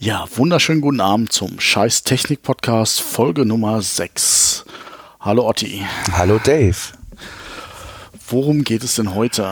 [0.00, 4.64] Ja, wunderschönen guten Abend zum Scheiß Technik Podcast Folge Nummer 6.
[5.18, 5.84] Hallo Otti.
[6.12, 6.76] Hallo Dave.
[8.28, 9.44] Worum geht es denn heute?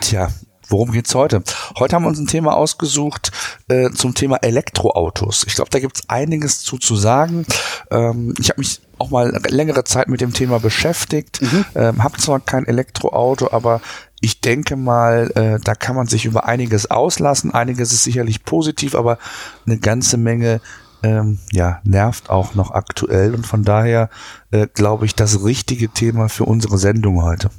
[0.00, 0.30] Tja,
[0.66, 1.42] worum geht's heute?
[1.78, 3.32] Heute haben wir uns ein Thema ausgesucht
[3.68, 5.44] äh, zum Thema Elektroautos.
[5.46, 7.44] Ich glaube, da gibt's einiges zu, zu sagen.
[7.90, 11.42] Ähm, ich habe mich auch mal längere Zeit mit dem Thema beschäftigt.
[11.42, 11.64] Mhm.
[11.74, 13.82] Ähm, habe zwar kein Elektroauto, aber
[14.22, 17.52] ich denke mal, äh, da kann man sich über einiges auslassen.
[17.52, 19.18] Einiges ist sicherlich positiv, aber
[19.66, 20.60] eine ganze Menge
[21.02, 23.34] ähm, ja, nervt auch noch aktuell.
[23.34, 24.08] Und von daher
[24.52, 27.50] äh, glaube ich, das richtige Thema für unsere Sendung heute.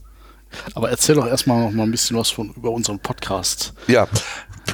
[0.73, 3.73] Aber erzähl doch erstmal noch mal ein bisschen was von über unseren Podcast.
[3.87, 4.07] Ja,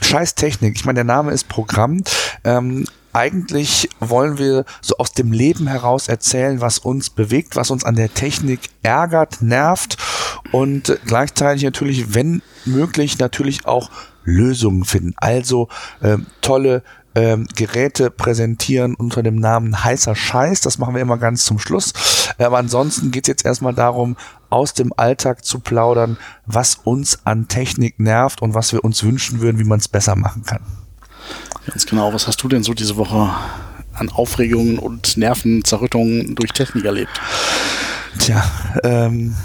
[0.04, 0.76] Scheiß Technik.
[0.76, 2.04] Ich meine, der Name ist Programm.
[2.44, 7.84] Ähm, eigentlich wollen wir so aus dem Leben heraus erzählen, was uns bewegt, was uns
[7.84, 9.98] an der Technik ärgert, nervt
[10.52, 13.90] und gleichzeitig natürlich, wenn möglich, natürlich auch
[14.24, 15.14] Lösungen finden.
[15.18, 15.70] Also
[16.02, 16.84] ähm, tolle
[17.16, 20.62] ähm, Geräte präsentieren unter dem Namen heißer Scheiß.
[20.62, 21.94] Das machen wir immer ganz zum Schluss.
[22.38, 24.16] Aber ansonsten geht es jetzt erstmal darum,
[24.50, 29.42] aus dem Alltag zu plaudern, was uns an Technik nervt und was wir uns wünschen
[29.42, 30.62] würden, wie man es besser machen kann.
[31.68, 32.14] Ganz genau.
[32.14, 33.32] Was hast du denn so diese Woche
[33.94, 37.12] an Aufregungen und Nervenzerrüttungen durch Technik erlebt?
[38.20, 38.44] Tja,
[38.84, 39.36] ähm,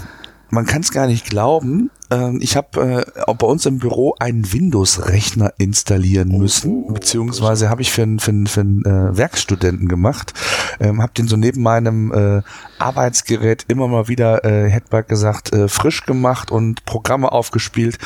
[0.55, 1.91] man kann es gar nicht glauben.
[2.09, 7.69] Ähm, ich habe äh, bei uns im Büro einen Windows-Rechner installieren oh, müssen, oh, beziehungsweise
[7.69, 10.33] habe ich für einen für einen, für einen äh, Werkstudenten gemacht,
[10.79, 12.41] ähm, habe den so neben meinem äh,
[12.79, 17.97] Arbeitsgerät immer mal wieder, äh, hätte bald gesagt, äh, frisch gemacht und Programme aufgespielt.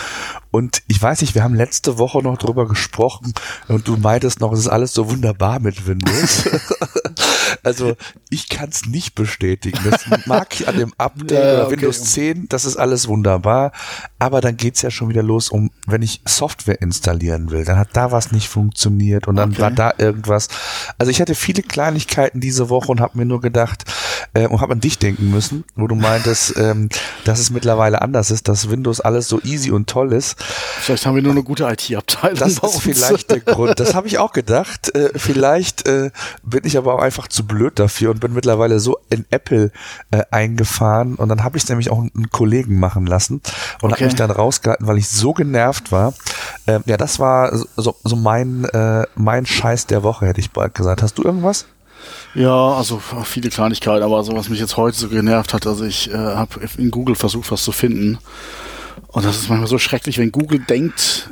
[0.51, 3.33] Und ich weiß nicht, wir haben letzte Woche noch drüber gesprochen
[3.67, 6.49] und du meintest noch, es ist alles so wunderbar mit Windows.
[7.63, 7.95] also
[8.29, 9.79] ich kann es nicht bestätigen.
[9.83, 11.71] Das mag ich an dem Update ja, okay.
[11.73, 13.71] Windows 10, das ist alles wunderbar.
[14.19, 17.89] Aber dann geht's ja schon wieder los, um wenn ich Software installieren will, dann hat
[17.93, 19.61] da was nicht funktioniert und dann okay.
[19.61, 20.47] war da irgendwas.
[20.97, 23.85] Also ich hatte viele Kleinigkeiten diese Woche und habe mir nur gedacht,
[24.33, 26.89] äh, und habe an dich denken müssen, wo du meintest, ähm,
[27.25, 30.39] dass es mittlerweile anders ist, dass Windows alles so easy und toll ist.
[30.41, 32.39] Vielleicht haben wir nur eine gute IT-Abteilung.
[32.39, 33.79] Das ist vielleicht der Grund.
[33.79, 34.93] Das habe ich auch gedacht.
[34.95, 36.11] Äh, vielleicht äh,
[36.43, 39.71] bin ich aber auch einfach zu blöd dafür und bin mittlerweile so in Apple
[40.11, 41.15] äh, eingefahren.
[41.15, 43.41] Und dann habe ich es nämlich auch einen Kollegen machen lassen
[43.81, 43.93] und okay.
[43.93, 46.13] habe mich dann rausgehalten, weil ich so genervt war.
[46.67, 50.75] Ähm, ja, das war so, so mein, äh, mein Scheiß der Woche, hätte ich bald
[50.75, 51.01] gesagt.
[51.01, 51.65] Hast du irgendwas?
[52.35, 56.11] Ja, also viele Kleinigkeiten, aber so was mich jetzt heute so genervt hat, also ich
[56.11, 58.19] äh, habe in Google versucht, was zu finden.
[59.07, 61.31] Und das ist manchmal so schrecklich, wenn Google denkt,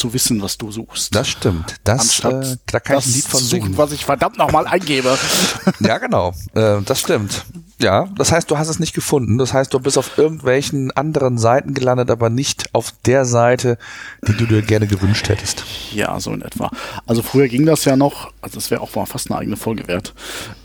[0.00, 1.14] zu wissen, was du suchst.
[1.14, 1.76] Das stimmt.
[1.84, 3.76] Das, äh, da kann ich ein Lied von suchen.
[3.76, 5.16] was ich verdammt nochmal eingebe.
[5.80, 6.32] ja, genau.
[6.54, 7.44] Äh, das stimmt.
[7.80, 9.38] Ja, das heißt, du hast es nicht gefunden.
[9.38, 13.78] Das heißt, du bist auf irgendwelchen anderen Seiten gelandet, aber nicht auf der Seite,
[14.26, 15.64] die du dir gerne gewünscht hättest.
[15.92, 16.70] Ja, so in etwa.
[17.06, 19.86] Also früher ging das ja noch, also das wäre auch mal fast eine eigene Folge
[19.88, 20.14] wert,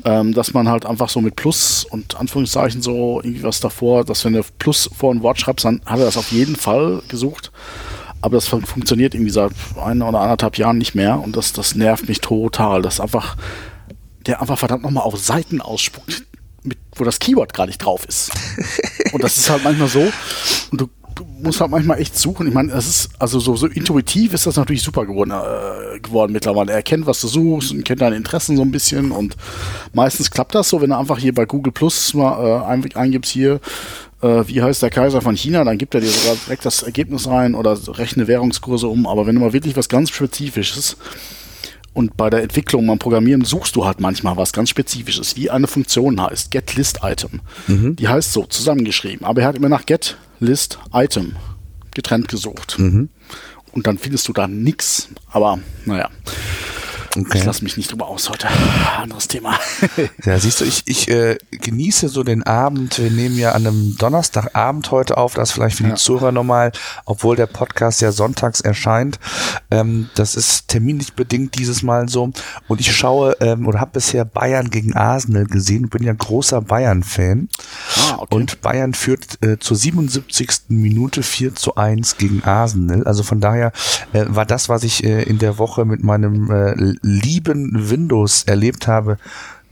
[0.03, 4.23] ähm, dass man halt einfach so mit Plus und Anführungszeichen so irgendwie was davor, dass
[4.25, 7.51] wenn du Plus vor ein Wort schreibst, dann hat er das auf jeden Fall gesucht.
[8.25, 11.75] Aber das fun funktioniert irgendwie seit ein oder anderthalb Jahren nicht mehr und das, das
[11.75, 12.81] nervt mich total.
[12.81, 13.37] Das einfach,
[14.25, 16.23] der einfach verdammt nochmal auf Seiten ausspuckt,
[16.63, 18.31] mit, wo das Keyword gar nicht drauf ist.
[19.13, 20.11] Und das ist halt manchmal so.
[20.71, 22.47] Und du, du musst halt manchmal echt suchen.
[22.47, 26.31] Ich meine, das ist, also so, so intuitiv ist das natürlich super geworden, äh, geworden
[26.31, 26.71] mittlerweile.
[26.71, 29.11] Er kennt, was du suchst und kennt deine Interessen so ein bisschen.
[29.11, 29.37] Und
[29.93, 33.59] meistens klappt das so, wenn du einfach hier bei Google Plus mal äh, eingibst hier,
[34.47, 37.55] wie heißt der Kaiser von China, dann gibt er dir sogar direkt das Ergebnis rein
[37.55, 39.07] oder rechne Währungskurse um.
[39.07, 40.97] Aber wenn du mal wirklich was ganz Spezifisches
[41.93, 45.67] und bei der Entwicklung beim Programmieren suchst du halt manchmal was ganz Spezifisches, wie eine
[45.67, 47.41] Funktion heißt, getListItem.
[47.67, 47.95] Mhm.
[47.95, 49.25] Die heißt so, zusammengeschrieben.
[49.25, 51.35] Aber er hat immer nach getListItem
[51.93, 52.77] getrennt gesucht.
[52.77, 53.09] Mhm.
[53.71, 55.09] Und dann findest du da nichts.
[55.31, 56.09] Aber naja.
[57.17, 57.37] Okay.
[57.37, 58.47] Ich lasse mich nicht drüber aus heute.
[58.97, 59.57] Anderes Thema.
[60.25, 62.99] ja, siehst du, ich, ich äh, genieße so den Abend.
[62.99, 65.95] Wir nehmen ja an einem Donnerstagabend heute auf, das vielleicht für die ja.
[65.95, 66.71] Zuhörer nochmal,
[67.05, 69.19] obwohl der Podcast ja sonntags erscheint.
[69.71, 72.31] Ähm, das ist terminlich bedingt dieses Mal so.
[72.67, 75.89] Und ich schaue ähm, oder habe bisher Bayern gegen Arsenal gesehen.
[75.89, 77.47] Bin ja großer Bayern-Fan.
[77.97, 78.35] Ah, okay.
[78.35, 80.49] Und Bayern führt äh, zur 77.
[80.69, 83.03] Minute 4 zu 1 gegen Arsenal.
[83.03, 83.71] Also von daher
[84.11, 88.87] äh, war das, was ich äh, in der Woche mit meinem äh, lieben Windows erlebt
[88.87, 89.17] habe,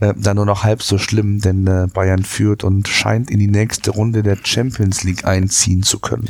[0.00, 3.48] äh, dann nur noch halb so schlimm, denn äh, Bayern führt und scheint in die
[3.48, 6.28] nächste Runde der Champions League einziehen zu können.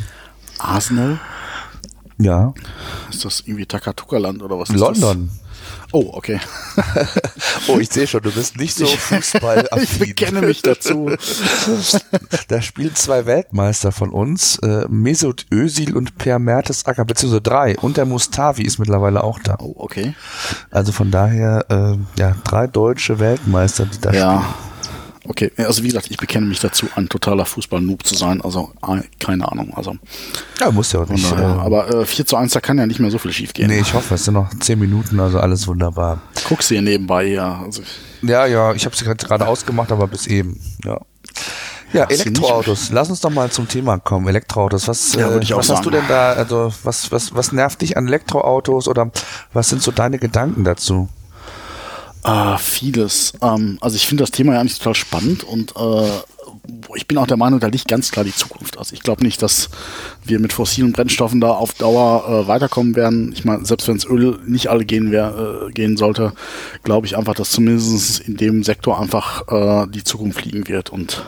[0.57, 1.19] Arsenal?
[2.17, 2.53] Ja.
[3.09, 5.29] Ist das irgendwie Takatuka-Land oder was ist London.
[5.31, 5.44] Das?
[5.91, 6.39] Oh, okay.
[7.67, 9.67] oh, ich sehe schon, du bist nicht so Fußball.
[9.81, 11.11] ich bekenne mich dazu.
[12.47, 17.77] da spielen zwei Weltmeister von uns, äh, Mesut Özil und Per Mertesacker, beziehungsweise drei.
[17.77, 19.57] Und der Mustavi ist mittlerweile auch da.
[19.59, 20.15] Oh, okay.
[20.71, 24.41] Also von daher, äh, ja, drei deutsche Weltmeister, die da ja.
[24.41, 24.74] spielen.
[25.27, 28.41] Okay, also wie gesagt, ich bekenne mich dazu, ein totaler Fußball-Noob zu sein.
[28.41, 29.73] Also äh, keine Ahnung.
[29.75, 29.95] Also,
[30.59, 31.31] ja, muss ja auch nicht.
[31.31, 33.67] Äh, aber äh, 4 zu 1, da kann ja nicht mehr so viel schief gehen.
[33.67, 36.21] Nee, ich hoffe, es sind noch 10 Minuten, also alles wunderbar.
[36.47, 37.61] Guckst du hier nebenbei, ja.
[37.63, 37.81] Also,
[38.21, 40.99] ja, ja, ich habe sie gerade ausgemacht, aber bis eben, ja.
[41.93, 42.89] Ja, Elektroautos.
[42.91, 44.27] Lass uns doch mal zum Thema kommen.
[44.27, 44.87] Elektroautos.
[44.87, 48.07] Was, ja, äh, was hast du denn da, also was, was, was nervt dich an
[48.07, 49.11] Elektroautos oder
[49.53, 51.07] was sind so deine Gedanken dazu?
[52.25, 53.33] Äh, vieles.
[53.41, 56.09] Ähm, also ich finde das Thema ja eigentlich total spannend und äh,
[56.95, 58.79] ich bin auch der Meinung, da liegt ganz klar die Zukunft.
[58.79, 59.69] Also ich glaube nicht, dass
[60.23, 63.31] wir mit fossilen Brennstoffen da auf Dauer äh, weiterkommen werden.
[63.33, 66.33] Ich meine, selbst wenn es Öl nicht alle gehen, wär, äh, gehen sollte,
[66.83, 70.89] glaube ich einfach, dass zumindest in dem Sektor einfach äh, die Zukunft liegen wird.
[70.89, 71.25] Und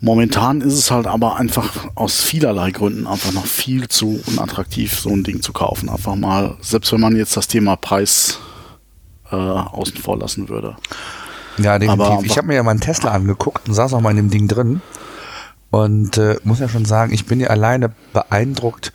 [0.00, 5.08] momentan ist es halt aber einfach aus vielerlei Gründen einfach noch viel zu unattraktiv, so
[5.08, 5.88] ein Ding zu kaufen.
[5.88, 8.38] Einfach mal, selbst wenn man jetzt das Thema Preis
[9.32, 10.76] äh, außen vor lassen würde.
[11.58, 12.06] Ja, definitiv.
[12.06, 14.48] Aber, ich habe mir ja meinen Tesla angeguckt und saß auch mal in dem Ding
[14.48, 14.80] drin.
[15.70, 18.92] Und äh, muss ja schon sagen, ich bin ja alleine beeindruckt,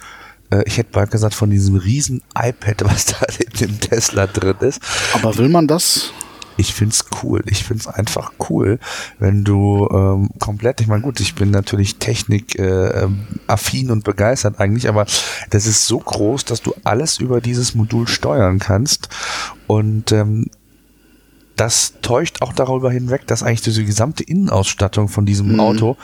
[0.52, 4.58] äh, ich hätte bald gesagt, von diesem riesen iPad, was da in dem Tesla drin
[4.62, 4.82] ist.
[5.14, 6.12] Aber will man das?
[6.58, 7.44] Ich find's cool.
[7.46, 8.80] Ich find's einfach cool,
[9.20, 14.04] wenn du ähm, komplett, ich meine gut, ich bin natürlich Technik äh, ähm, affin und
[14.04, 15.06] begeistert eigentlich, aber
[15.50, 19.10] das ist so groß, dass du alles über dieses Modul steuern kannst
[19.68, 20.50] und ähm,
[21.56, 25.60] das täuscht auch darüber hinweg, dass eigentlich diese gesamte Innenausstattung von diesem mhm.
[25.60, 25.98] Auto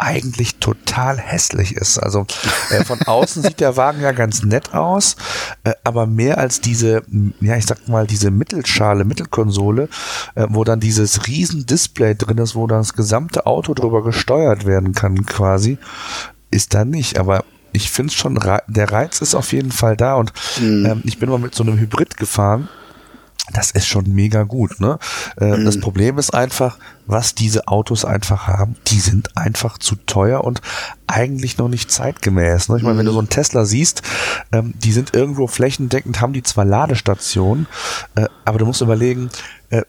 [0.00, 1.98] eigentlich total hässlich ist.
[1.98, 2.26] Also
[2.70, 5.16] äh, von außen sieht der Wagen ja ganz nett aus,
[5.64, 7.02] äh, aber mehr als diese,
[7.40, 9.88] ja ich sag mal, diese Mittelschale, Mittelkonsole,
[10.34, 14.64] äh, wo dann dieses riesen Display drin ist, wo dann das gesamte Auto drüber gesteuert
[14.64, 15.78] werden kann quasi,
[16.50, 17.18] ist da nicht.
[17.18, 20.86] Aber ich finde schon, der Reiz ist auf jeden Fall da und mhm.
[20.86, 22.68] ähm, ich bin mal mit so einem Hybrid gefahren
[23.52, 24.80] das ist schon mega gut.
[24.80, 24.98] Ne?
[25.40, 25.64] Äh, mhm.
[25.64, 30.60] Das Problem ist einfach, was diese Autos einfach haben, die sind einfach zu teuer und
[31.06, 32.68] eigentlich noch nicht zeitgemäß.
[32.68, 32.76] Ne?
[32.76, 33.14] Ich meine, wenn du mhm.
[33.14, 34.02] so einen Tesla siehst,
[34.52, 37.66] ähm, die sind irgendwo flächendeckend, haben die zwar Ladestationen,
[38.14, 39.30] äh, aber du musst überlegen,
[39.70, 39.82] äh,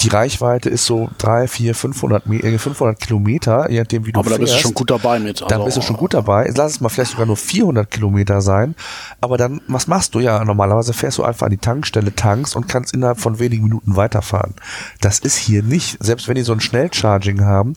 [0.00, 4.40] die Reichweite ist so drei, vier, 500, 500 Kilometer, je nachdem wie du Aber fährst.
[4.40, 5.42] da bist du schon gut dabei mit.
[5.42, 5.46] Also.
[5.46, 6.50] Da bist du schon gut dabei.
[6.54, 8.74] Lass es mal vielleicht sogar nur 400 Kilometer sein.
[9.20, 10.20] Aber dann, was machst du?
[10.20, 13.96] Ja, normalerweise fährst du einfach an die Tankstelle, tankst und kannst innerhalb von wenigen Minuten
[13.96, 14.54] weiterfahren.
[15.00, 15.96] Das ist hier nicht.
[16.00, 17.74] Selbst wenn die so ein Schnellcharging haben,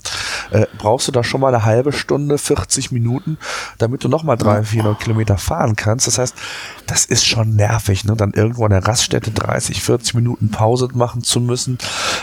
[0.51, 3.37] äh, brauchst du da schon mal eine halbe Stunde, 40 Minuten,
[3.77, 6.07] damit du nochmal 300, 400 Kilometer fahren kannst.
[6.07, 6.35] Das heißt,
[6.87, 8.15] das ist schon nervig, ne?
[8.15, 11.77] dann irgendwo an der Raststätte 30, 40 Minuten Pause machen zu müssen.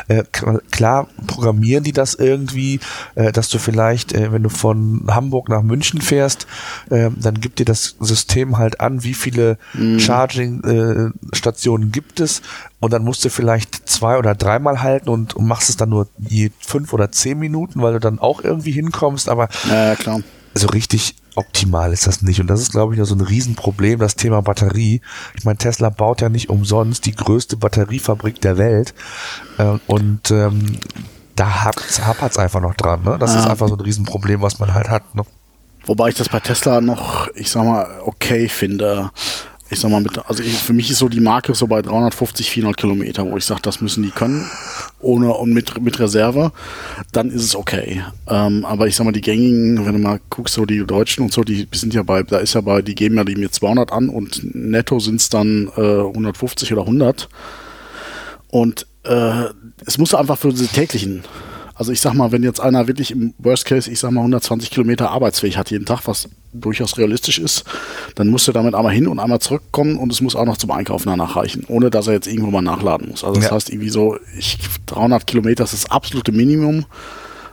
[0.09, 0.25] Äh,
[0.71, 2.81] klar programmieren die das irgendwie,
[3.15, 6.47] äh, dass du vielleicht, äh, wenn du von Hamburg nach München fährst,
[6.91, 9.99] äh, dann gibt dir das System halt an, wie viele mhm.
[9.99, 12.43] Charging-Stationen äh, gibt es
[12.81, 16.09] und dann musst du vielleicht zwei oder dreimal halten und, und machst es dann nur
[16.19, 20.21] je fünf oder zehn Minuten, weil du dann auch irgendwie hinkommst, aber ja, klar.
[20.55, 22.41] so richtig optimal ist das nicht.
[22.41, 25.01] Und das ist, glaube ich, so ein Riesenproblem, das Thema Batterie.
[25.37, 28.95] Ich meine, Tesla baut ja nicht umsonst die größte Batteriefabrik der Welt.
[29.59, 30.79] Äh, und ähm,
[31.37, 33.03] da hapert es einfach noch dran.
[33.05, 33.17] Ne?
[33.19, 33.41] Das ja.
[33.41, 35.15] ist einfach so ein Riesenproblem, was man halt hat.
[35.15, 35.23] Ne?
[35.87, 39.11] Wobei ich das bei Tesla noch, ich sag mal, okay finde
[39.71, 42.51] ich sag mal, mit, also ich, für mich ist so die Marke so bei 350,
[42.51, 44.49] 400 Kilometer, wo ich sage, das müssen die können,
[45.01, 46.53] ohne und mit, mit Reserve,
[47.13, 48.03] dann ist es okay.
[48.29, 51.33] Ähm, aber ich sag mal, die gängigen, wenn du mal guckst, so die Deutschen und
[51.33, 53.93] so, die sind ja bei, da ist ja bei, die geben ja die mir 200
[53.93, 57.29] an und netto sind es dann äh, 150 oder 100.
[58.49, 59.45] Und äh,
[59.85, 61.25] es muss einfach für diese täglichen
[61.79, 64.73] also ich sag mal, wenn jetzt einer wirklich im Worst Case, ich sag mal, 120
[64.73, 67.65] Kilometer arbeitsfähig hat jeden Tag, was durchaus realistisch ist,
[68.15, 70.71] dann muss er damit einmal hin und einmal zurückkommen und es muss auch noch zum
[70.71, 73.25] Einkaufen danach reichen, ohne dass er jetzt irgendwo mal nachladen muss.
[73.25, 73.57] Also das ja.
[73.57, 76.87] heißt irgendwie so, ich, 300 Kilometer ist das absolute Minimum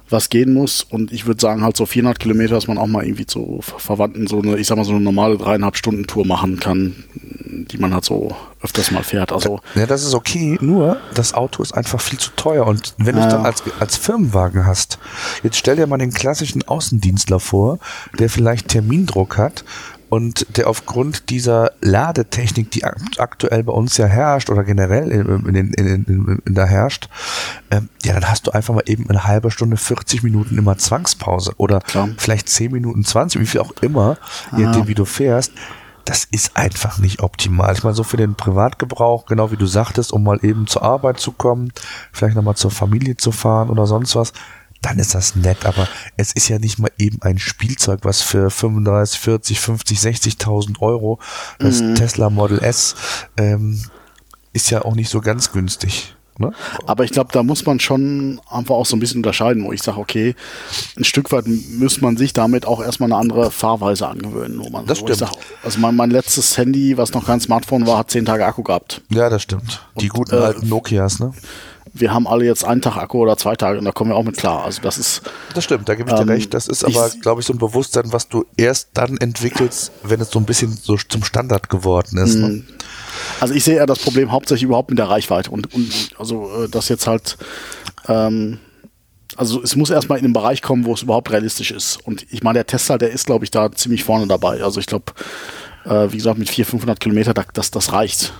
[0.09, 0.83] was gehen muss.
[0.83, 4.27] Und ich würde sagen, halt so 400 Kilometer, dass man auch mal irgendwie zu Verwandten
[4.27, 7.93] so eine, ich sag mal, so eine normale dreieinhalb Stunden Tour machen kann, die man
[7.93, 9.31] halt so öfters mal fährt.
[9.31, 12.67] Also ja, das ist okay, nur das Auto ist einfach viel zu teuer.
[12.67, 14.99] Und wenn du es dann als, als Firmenwagen hast,
[15.43, 17.79] jetzt stell dir mal den klassischen Außendienstler vor,
[18.19, 19.63] der vielleicht Termindruck hat
[20.09, 25.73] und der aufgrund dieser Ladetechnik, die aktuell bei uns ja herrscht oder generell in, in,
[25.73, 27.09] in, in, in da herrscht,
[27.71, 31.53] ähm, ja, dann hast du einfach mal eben eine halbe Stunde, 40 Minuten immer Zwangspause
[31.57, 32.09] oder Klar.
[32.17, 34.17] vielleicht 10 Minuten 20, wie viel auch immer,
[34.55, 35.51] je nachdem, wie du fährst
[36.05, 37.73] das ist einfach nicht optimal.
[37.73, 41.19] Ich meine, so für den Privatgebrauch, genau wie du sagtest, um mal eben zur Arbeit
[41.19, 41.73] zu kommen,
[42.11, 44.31] vielleicht nochmal zur Familie zu fahren oder sonst was,
[44.85, 48.51] dann ist das nett, aber es ist ja nicht mal eben ein Spielzeug, was für
[48.51, 51.19] 35, 40, 50, 60.000 Euro,
[51.57, 51.95] das mhm.
[51.95, 52.95] Tesla Model S,
[53.37, 53.81] ähm,
[54.53, 56.15] ist ja auch nicht so ganz günstig.
[56.37, 56.51] Ne?
[56.85, 59.81] Aber ich glaube, da muss man schon einfach auch so ein bisschen unterscheiden, wo ich
[59.81, 60.35] sage, okay,
[60.97, 64.59] ein Stück weit muss man sich damit auch erstmal eine andere Fahrweise angewöhnen.
[64.59, 65.19] Wo man, das wo stimmt.
[65.19, 65.31] Sag,
[65.63, 69.01] also mein, mein letztes Handy, was noch kein Smartphone war, hat zehn Tage Akku gehabt.
[69.09, 69.81] Ja, das stimmt.
[69.99, 71.33] Die und, guten äh, alten Nokias, ne?
[71.97, 74.23] Wir haben alle jetzt einen Tag Akku oder zwei Tage und da kommen wir auch
[74.23, 74.65] mit klar.
[74.65, 75.21] Also das ist.
[75.53, 76.53] Das stimmt, da gebe ich dir ähm, recht.
[76.53, 80.29] Das ist aber, glaube ich, so ein Bewusstsein, was du erst dann entwickelst, wenn es
[80.29, 82.35] so ein bisschen so zum Standard geworden ist.
[82.35, 82.47] Ne?
[82.47, 82.65] Mhm.
[83.39, 86.69] Also ich sehe ja das Problem hauptsächlich überhaupt mit der Reichweite und, und also äh,
[86.69, 87.37] das jetzt halt
[88.07, 88.59] ähm,
[89.37, 91.97] also es muss erstmal in den Bereich kommen, wo es überhaupt realistisch ist.
[92.05, 94.63] Und ich meine, der Tesla, der ist, glaube ich, da ziemlich vorne dabei.
[94.63, 95.05] Also ich glaube,
[95.85, 98.33] äh, wie gesagt, mit 400, 500 Kilometer, das, das reicht.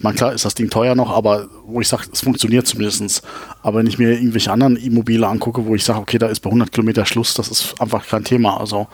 [0.00, 3.20] Ich meine, klar ist das Ding teuer noch, aber wo ich sage, es funktioniert zumindest.
[3.62, 6.48] Aber wenn ich mir irgendwelche anderen Immobile angucke, wo ich sage, okay, da ist bei
[6.48, 8.58] 100 Kilometer Schluss, das ist einfach kein Thema.
[8.58, 8.88] Also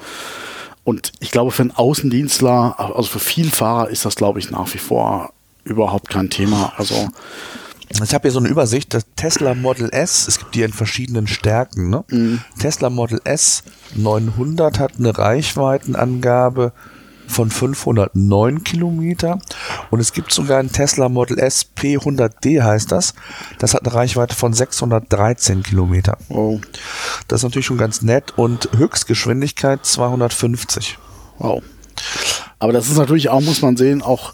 [0.82, 4.78] und ich glaube, für einen Außendienstler, also für Vielfahrer ist das, glaube ich, nach wie
[4.78, 5.32] vor
[5.62, 6.72] überhaupt kein Thema.
[6.76, 7.08] Also
[7.88, 11.28] ich habe hier so eine Übersicht, das Tesla Model S, es gibt die in verschiedenen
[11.28, 11.88] Stärken.
[11.88, 12.02] Ne?
[12.10, 12.40] Mhm.
[12.58, 13.62] Tesla Model S
[13.94, 16.72] 900 hat eine Reichweitenangabe
[17.26, 19.38] von 509 Kilometer
[19.90, 23.14] und es gibt sogar ein Tesla Model S P100D heißt das.
[23.58, 26.18] Das hat eine Reichweite von 613 Kilometer.
[26.28, 26.60] Wow.
[27.28, 30.98] Das ist natürlich schon ganz nett und Höchstgeschwindigkeit 250.
[31.38, 31.62] Wow.
[32.58, 34.32] Aber das ist natürlich auch, muss man sehen, auch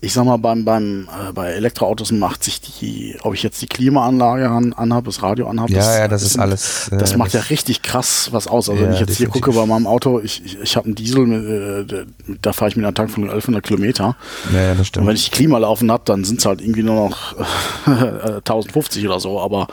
[0.00, 3.66] ich sag mal, beim, beim, äh, bei Elektroautos macht sich die, ob ich jetzt die
[3.66, 6.90] Klimaanlage an, anhabe, das Radio anhabe, ja, das, ja, das ist sind, alles.
[6.92, 8.68] Das äh, macht ja richtig krass was aus.
[8.68, 9.34] Also ja, wenn ich jetzt definitiv.
[9.34, 12.76] hier gucke bei meinem Auto, ich, ich, ich habe einen Diesel, äh, da fahre ich
[12.76, 14.16] mit einem Tank von 1100 Kilometer.
[14.52, 15.02] Ja, ja, das stimmt.
[15.02, 17.34] Und wenn ich die Klima laufen habe, dann sind es halt irgendwie nur noch
[17.86, 19.40] 1050 oder so.
[19.40, 19.66] Aber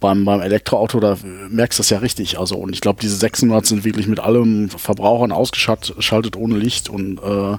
[0.00, 1.16] beim, beim Elektroauto, da
[1.48, 2.38] merkst du das ja richtig.
[2.38, 7.18] Also, und ich glaube, diese 600 sind wirklich mit allem Verbrauchern ausgeschaltet, ohne Licht und
[7.18, 7.56] äh,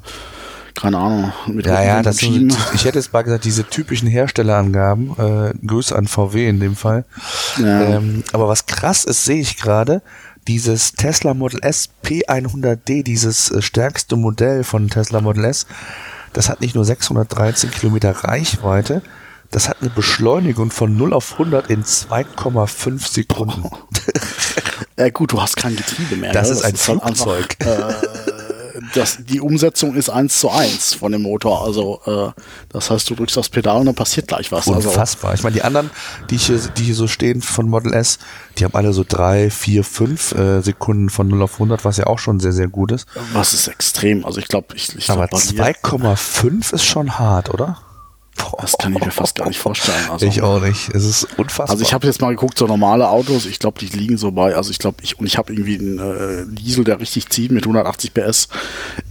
[0.76, 5.12] keine Ahnung, mit Ja, ja, das sind, ich hätte jetzt mal gesagt, diese typischen Herstellerangaben,
[5.18, 7.06] äh, Grüße an VW in dem Fall.
[7.58, 7.82] Ja.
[7.84, 10.02] Ähm, aber was krass ist, sehe ich gerade,
[10.48, 15.68] dieses Tesla Model S P100D, dieses äh, stärkste Modell von Tesla Model S,
[16.34, 19.02] das hat nicht nur 613 Kilometer Reichweite,
[19.52, 23.70] das hat eine Beschleunigung von 0 auf 100 in 2,5 Sekunden.
[24.98, 26.32] Ja gut, du hast kein Getriebe mehr.
[26.34, 26.56] Das ne?
[26.56, 27.56] ist ein das Flugzeug.
[27.60, 28.08] Einfach, äh,
[28.94, 31.66] das, die Umsetzung ist eins zu eins von dem Motor.
[31.66, 34.68] Also äh, das heißt, du drückst das Pedal und dann passiert gleich was.
[34.68, 35.32] Also Unfassbar.
[35.32, 35.90] Also, ich meine, die anderen,
[36.30, 38.20] die hier, die hier so stehen von Model S,
[38.58, 42.08] die haben alle so drei, vier, fünf äh, Sekunden von 0 auf 100, was ja
[42.08, 43.08] auch schon sehr, sehr gut ist.
[43.34, 44.26] Was ist extrem.
[44.26, 47.80] Also ich glaube, ich, ich Aber 2,5 ist schon hart, oder?
[48.60, 50.10] Das kann ich mir fast gar nicht vorstellen.
[50.10, 50.90] Also, ich auch nicht.
[50.94, 51.70] Es ist unfassbar.
[51.70, 54.56] Also ich habe jetzt mal geguckt, so normale Autos, ich glaube, die liegen so bei,
[54.56, 57.64] also ich glaube, ich, und ich habe irgendwie einen äh, Diesel, der richtig zieht mit
[57.64, 58.48] 180 PS.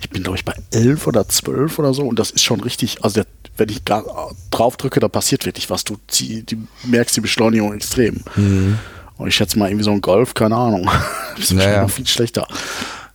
[0.00, 3.04] Ich bin, glaube ich, bei 11 oder 12 oder so und das ist schon richtig,
[3.04, 3.26] also der,
[3.56, 4.04] wenn ich gar
[4.50, 5.84] drauf drücke, da passiert wirklich was.
[5.84, 8.22] Du zieh, die, merkst die Beschleunigung extrem.
[8.36, 8.78] Mhm.
[9.18, 10.90] Und ich schätze mal irgendwie so ein Golf, keine Ahnung.
[11.36, 11.82] das ist naja.
[11.82, 12.46] noch viel schlechter.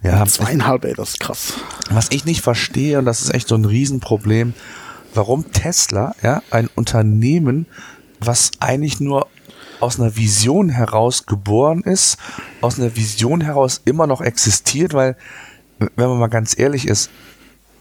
[0.04, 1.54] Ja, zweieinhalb, ey, das ist krass.
[1.90, 4.54] Was ich nicht verstehe, und das ist echt so ein Riesenproblem,
[5.18, 7.66] warum Tesla, ja, ein Unternehmen,
[8.20, 9.28] was eigentlich nur
[9.80, 12.18] aus einer Vision heraus geboren ist,
[12.62, 15.18] aus einer Vision heraus immer noch existiert, weil,
[15.80, 17.10] wenn man mal ganz ehrlich ist,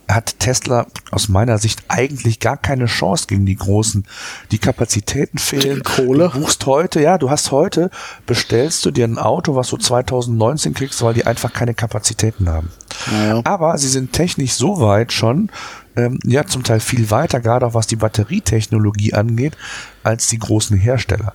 [0.09, 4.07] hat Tesla aus meiner Sicht eigentlich gar keine Chance gegen die Großen.
[4.51, 5.83] Die Kapazitäten fehlen.
[5.83, 6.31] Kohle.
[6.33, 7.91] Du buchst heute, ja, du hast heute,
[8.25, 12.71] bestellst du dir ein Auto, was du 2019 kriegst, weil die einfach keine Kapazitäten haben.
[13.11, 13.41] Ja.
[13.45, 15.51] Aber sie sind technisch so weit schon,
[15.97, 19.57] ähm, ja, zum Teil viel weiter, gerade auch was die Batterietechnologie angeht,
[20.03, 21.33] als die großen Hersteller.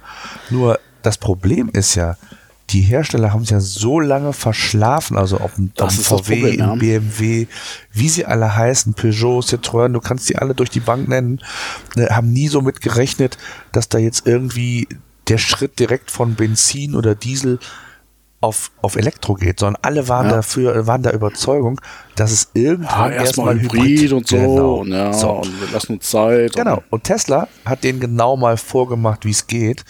[0.50, 2.16] Nur das Problem ist ja,
[2.72, 6.76] die Hersteller haben es ja so lange verschlafen, also ob ein, VW, ja.
[6.76, 7.48] BMW,
[7.92, 11.42] wie sie alle heißen, Peugeot, Citroën, du kannst die alle durch die Bank nennen,
[11.96, 13.38] äh, haben nie so mit gerechnet,
[13.72, 14.88] dass da jetzt irgendwie
[15.28, 17.60] der Schritt direkt von Benzin oder Diesel
[18.42, 20.38] auf, auf Elektro geht, sondern alle waren ja.
[20.38, 21.80] dafür, waren der Überzeugung,
[22.16, 24.74] dass es irgendwann ja, erstmal erst Hybrid, Hybrid, und so, genau.
[24.78, 25.30] und, ja, so.
[25.30, 26.54] und wir lassen uns Zeit.
[26.54, 26.82] Genau.
[26.90, 29.86] Und Tesla hat denen genau mal vorgemacht, wie es geht.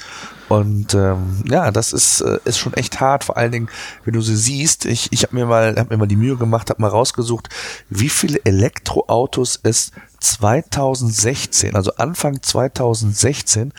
[0.49, 3.69] Und ähm, ja, das ist, äh, ist schon echt hart, vor allen Dingen,
[4.03, 4.85] wenn du sie siehst.
[4.85, 7.47] Ich, ich habe mir mal hab mir mal die Mühe gemacht, habe mal rausgesucht,
[7.89, 13.71] wie viele Elektroautos es 2016, also Anfang 2016,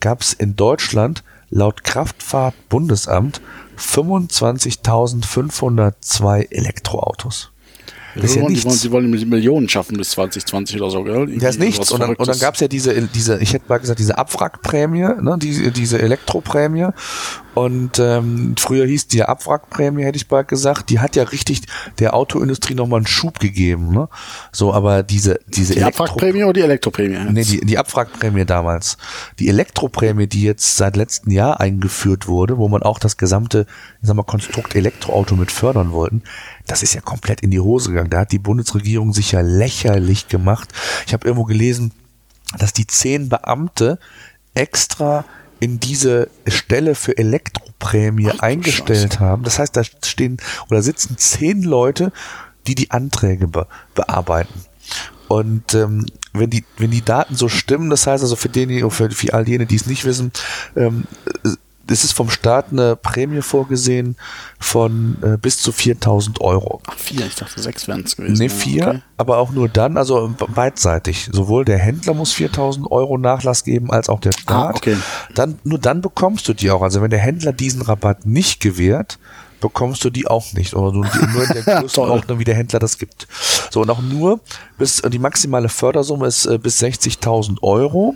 [0.00, 3.42] gab es in Deutschland laut Kraftfahrtbundesamt
[3.78, 7.53] 25.502 Elektroautos.
[8.14, 8.66] Das ist ja wollen, die, nichts.
[8.66, 11.14] wollen, die wollen nämlich Millionen schaffen bis 2020 oder so, gell?
[11.16, 11.90] Irgendwie Ja, ist nichts.
[11.90, 12.40] Und dann, und dann Verrücktes.
[12.40, 16.88] gab's ja diese, diese, ich hätte mal gesagt, diese Abwrackprämie, ne, diese, diese Elektroprämie.
[17.54, 20.90] Und ähm, früher hieß die Abwrackprämie, hätte ich bald gesagt.
[20.90, 21.62] Die hat ja richtig
[22.00, 23.92] der Autoindustrie nochmal einen Schub gegeben.
[23.92, 24.08] Ne?
[24.50, 27.18] So, aber diese, diese die Elektro- Abwrackprämie oder die Elektroprämie?
[27.30, 28.96] Nee, die, die Abwrackprämie damals.
[29.38, 33.66] Die Elektroprämie, die jetzt seit letztem Jahr eingeführt wurde, wo man auch das gesamte,
[34.02, 36.22] ich sag mal, Konstrukt Elektroauto mit fördern wollten,
[36.66, 38.10] das ist ja komplett in die Hose gegangen.
[38.10, 40.72] Da hat die Bundesregierung sich ja lächerlich gemacht.
[41.06, 41.92] Ich habe irgendwo gelesen,
[42.58, 43.98] dass die zehn Beamte
[44.54, 45.24] extra
[45.60, 49.20] in diese Stelle für Elektroprämie Ach eingestellt Scheiße.
[49.20, 49.44] haben.
[49.44, 50.38] Das heißt, da stehen
[50.70, 52.12] oder sitzen zehn Leute,
[52.66, 54.64] die die Anträge be bearbeiten.
[55.28, 59.10] Und ähm, wenn die wenn die Daten so stimmen, das heißt also für den für,
[59.10, 60.32] für all jene, die es nicht wissen,
[60.76, 61.04] ähm,
[61.88, 64.16] es ist vom Staat eine Prämie vorgesehen
[64.58, 66.80] von äh, bis zu 4000 Euro.
[66.86, 68.38] Ach, vier, ich dachte sechs wären es gewesen.
[68.38, 69.02] Ne, Ja, vier, okay.
[69.16, 71.28] aber auch nur dann, also be- beidseitig.
[71.32, 74.74] Sowohl der Händler muss 4000 Euro Nachlass geben, als auch der Staat.
[74.74, 74.96] Ah, okay.
[75.34, 76.82] Dann, nur dann bekommst du die auch.
[76.82, 79.18] Also wenn der Händler diesen Rabatt nicht gewährt,
[79.64, 80.74] bekommst du die auch nicht.
[80.74, 82.10] Oder nur, in der Größe Toll.
[82.10, 83.26] auch, wie der Händler das gibt.
[83.70, 84.40] So, und auch nur
[84.76, 88.14] bis, die maximale Fördersumme ist äh, bis 60.000 Euro.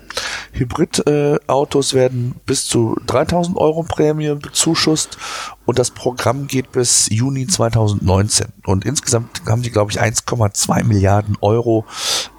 [0.53, 5.17] Hybridautos werden bis zu 3.000 Euro Prämie bezuschusst
[5.65, 8.49] und das Programm geht bis Juni 2019.
[8.67, 11.87] Und insgesamt haben die, glaube ich, 1,2 Milliarden Euro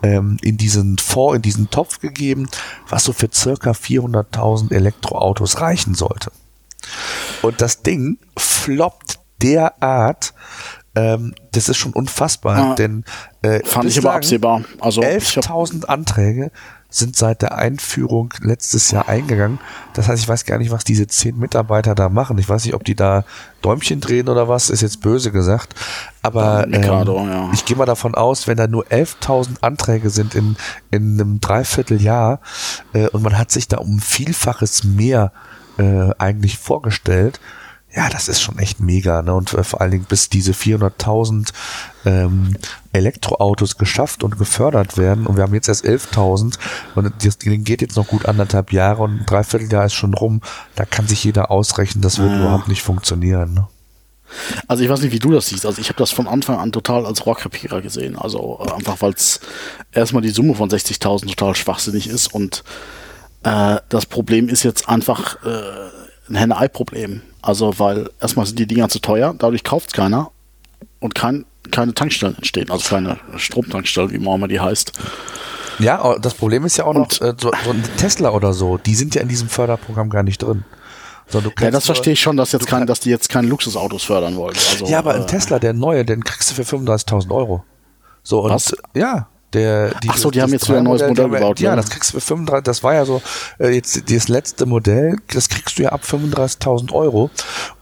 [0.03, 2.47] ähm, in diesen Fonds, in diesen Topf gegeben,
[2.87, 6.31] was so für circa 400.000 Elektroautos reichen sollte.
[7.41, 10.34] Und das Ding floppt derart,
[10.96, 13.05] ähm, das ist schon unfassbar, Ah, denn
[13.41, 14.63] äh, Fand ich aber absehbar.
[14.79, 16.51] Also, ich hab, 11.000 Anträge
[16.91, 19.60] sind seit der Einführung letztes Jahr eingegangen.
[19.93, 22.39] Das heißt, ich weiß gar nicht, was diese zehn Mitarbeiter da machen.
[22.39, 23.25] Ich weiß nicht, ob die da
[23.62, 25.75] Däumchen drehen oder was, ist jetzt böse gesagt.
[26.24, 27.50] Aber ähm, ja.
[27.53, 30.58] ich gehe mal davon aus, wenn da nur 11.000 Anträge sind in,
[30.89, 32.39] in einem Dreivierteljahr
[32.93, 35.48] äh, und man hat sich da um Vielfaches mehr äh,
[36.17, 37.39] eigentlich vorgestellt,
[37.95, 39.24] ja, das ist schon echt mega.
[39.24, 39.33] Ne?
[39.33, 41.50] Und äh, vor allen Dingen, bis diese 400.000
[42.05, 42.55] ähm,
[42.93, 46.59] Elektroautos geschafft und gefördert werden, und wir haben jetzt erst 11.000,
[46.93, 50.41] und das Ding geht jetzt noch gut anderthalb Jahre und ein Dreivierteljahr ist schon rum,
[50.75, 52.39] da kann sich jeder ausrechnen, das wird Ja.
[52.41, 53.53] überhaupt nicht funktionieren.
[53.56, 53.67] Ne?
[54.67, 55.65] also ich weiß nicht, wie du das siehst.
[55.65, 58.15] Also ich habe das von Anfang an total als Rohrkrepierer gesehen.
[58.15, 59.39] Also äh, einfach, weil es
[59.91, 62.63] erstmal die Summe von 60.000 total schwachsinnig ist und
[63.43, 67.21] äh, das Problem ist jetzt einfach äh, ein Henne-Ei-Problem.
[67.41, 70.32] Also weil erstmal sind die Dinger zu teuer, dadurch kauft es keiner
[70.99, 74.91] und kein, keine Tankstellen entstehen, also keine Stromtankstellen, wie man immer die heißt.
[75.80, 78.52] Ja, aber das Problem ist ja auch noch, Und- äh, so, so ein Tesla oder
[78.54, 80.65] so, die sind ja in diesem Förderprogramm gar nicht drin.
[81.28, 84.36] So, Ja, das verstehe ich schon, dass jetzt kein, dass die jetzt keine Luxusautos fördern
[84.36, 84.56] wollen.
[84.71, 87.63] Also, Ja, aber ein äh, Tesla, der neue, den kriegst du für 35.000 Euro.
[88.23, 88.75] So, und Was?
[88.95, 91.71] ja, der, Ach so, die haben jetzt wieder ein neues die Modell ja- gebaut, Ja,
[91.71, 91.77] ne?
[91.77, 93.21] das kriegst du für 35, das war ja so,
[93.59, 97.29] äh, jetzt das letzte Modell, das kriegst du ja ab 35.000 Euro.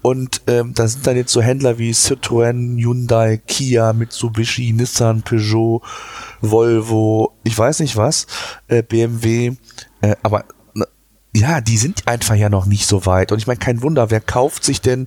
[0.01, 5.81] Und ähm, da sind dann jetzt so Händler wie Citroën, Hyundai, Kia, Mitsubishi, Nissan, Peugeot,
[6.41, 8.27] Volvo, ich weiß nicht was,
[8.67, 9.53] äh, BMW,
[10.01, 10.45] äh, aber
[11.37, 13.31] ja, die sind einfach ja noch nicht so weit.
[13.31, 15.05] Und ich meine, kein Wunder, wer kauft sich denn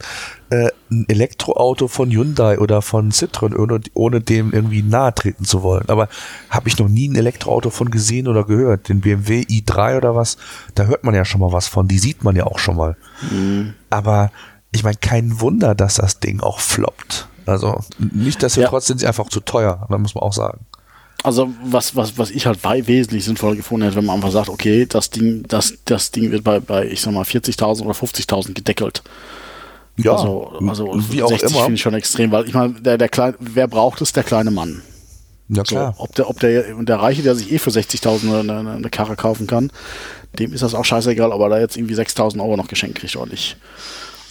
[0.51, 5.63] äh, ein Elektroauto von Hyundai oder von Citroën, ohne, ohne dem irgendwie nahe treten zu
[5.63, 5.89] wollen?
[5.89, 6.09] Aber
[6.49, 8.89] habe ich noch nie ein Elektroauto von gesehen oder gehört.
[8.89, 10.37] Den BMW i3 oder was,
[10.75, 11.89] da hört man ja schon mal was von.
[11.89, 12.97] Die sieht man ja auch schon mal.
[13.91, 14.31] Aber
[14.73, 17.29] ich meine, kein Wunder, dass das Ding auch floppt.
[17.47, 18.69] Also nicht, dass wir Ja.
[18.69, 20.61] trotzdem sie einfach zu teuer, da muss man auch sagen.
[21.23, 24.87] Also was, was, was ich halt wesentlich sinnvoller gefunden hätte, wenn man einfach sagt, okay,
[24.87, 29.03] das Ding, das, das Ding wird bei, bei, ich sag mal, 40.000 oder 50.000 gedeckelt.
[29.97, 31.61] Ja, also, also wie auch 60 immer.
[31.61, 34.13] finde ich schon extrem, weil ich meine, der, der kleine, wer braucht es?
[34.13, 34.83] Der kleine Mann.
[35.49, 35.95] Ja So, klar.
[35.99, 38.91] ob der, ob der, und der Reiche, der sich eh für 60.000 eine, eine, eine
[38.91, 39.71] Karre kaufen kann,
[40.39, 43.17] dem ist das auch scheißegal, ob er da jetzt irgendwie 6.000 Euro noch geschenkt kriegt
[43.17, 43.57] oder nicht.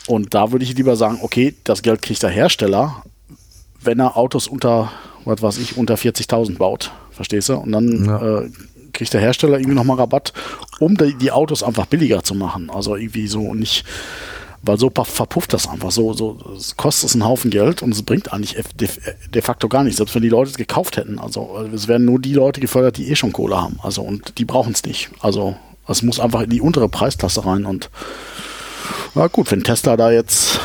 [0.07, 3.03] Und da würde ich lieber sagen, okay, das Geld kriegt der Hersteller,
[3.81, 4.91] wenn er Autos unter,
[5.29, 6.91] was weiß ich, unter 40.000 baut.
[7.11, 7.55] Verstehst du?
[7.55, 8.39] Und dann Ja.
[8.41, 8.49] äh,
[8.93, 10.33] kriegt der Hersteller irgendwie nochmal Rabatt,
[10.79, 12.69] um die, die Autos einfach billiger zu machen.
[12.69, 13.85] Also irgendwie so nicht,
[14.63, 15.91] weil so verpufft das einfach.
[15.91, 19.83] So, so es kostet es einen Haufen Geld und es bringt eigentlich de facto gar
[19.83, 21.19] nichts, selbst wenn die Leute es gekauft hätten.
[21.19, 23.79] Also äh, es werden nur die Leute gefördert, die eh schon Kohle haben.
[23.83, 25.09] Also und die brauchen es nicht.
[25.21, 25.55] Also
[25.87, 27.89] es muss einfach in die untere Preisklasse rein und
[29.15, 30.59] na gut, wenn Tesla da jetzt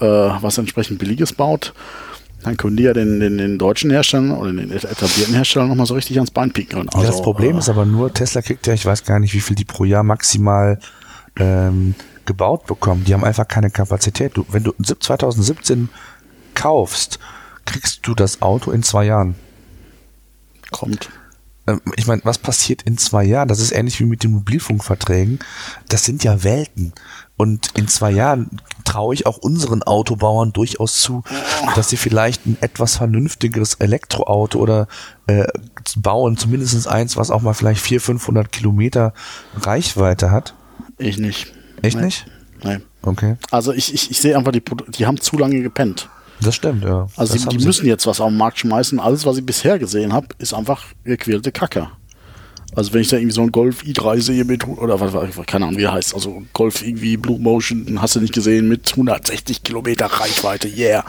[0.00, 1.72] äh, was entsprechend Billiges baut,
[2.46, 5.94] dann können die ja den, den, den deutschen Herstellern oder den etablierten Herstellern nochmal so
[5.94, 6.88] richtig ans Bein pinkeln.
[6.94, 9.34] Ja, das Also, Problem äh, ist aber nur, Tesla kriegt ja, ich weiß gar nicht,
[9.34, 10.78] wie viel die pro Jahr maximal
[11.38, 13.02] ähm, gebaut bekommen.
[13.04, 14.36] Die haben einfach keine Kapazität.
[14.36, 15.88] Du, wenn du 2017
[16.54, 17.18] kaufst,
[17.64, 19.34] kriegst du das Auto in zwei Jahren.
[20.70, 21.10] Kommt.
[21.66, 23.48] Ähm, Ich meine, was passiert in zwei Jahren?
[23.48, 25.40] Das ist ähnlich wie mit den Mobilfunkverträgen.
[25.88, 26.92] Das sind ja Welten.
[27.36, 31.22] Und in zwei Jahren traue ich auch unseren Autobauern durchaus zu,
[31.74, 34.88] dass sie vielleicht ein etwas vernünftigeres Elektroauto oder
[35.26, 35.46] äh,
[35.96, 39.12] bauen, zumindest eins, was auch mal vielleicht 400, 500 Kilometer
[39.60, 40.54] Reichweite hat.
[40.98, 41.52] Ich nicht.
[41.82, 42.04] Echt Nee.
[42.04, 42.26] nicht?
[42.64, 42.78] Nee.
[43.02, 43.36] Okay.
[43.50, 46.08] Also ich, ich, ich sehe einfach, die, die haben zu lange gepennt.
[46.40, 47.06] Das stimmt, ja.
[47.16, 47.66] Also die, die sie.
[47.66, 48.98] müssen jetzt was auf den Markt schmeißen.
[49.00, 51.88] Alles, was ich bisher gesehen habe, ist einfach gequälte Kacke.
[52.74, 55.66] Also wenn ich da irgendwie so einen Golf i3 sehe mit, oder was, was keine
[55.66, 59.62] Ahnung, wie er heißt, also Golf irgendwie Blue Motion, hast du nicht gesehen, mit 160
[59.62, 61.04] Kilometer Reichweite, yeah.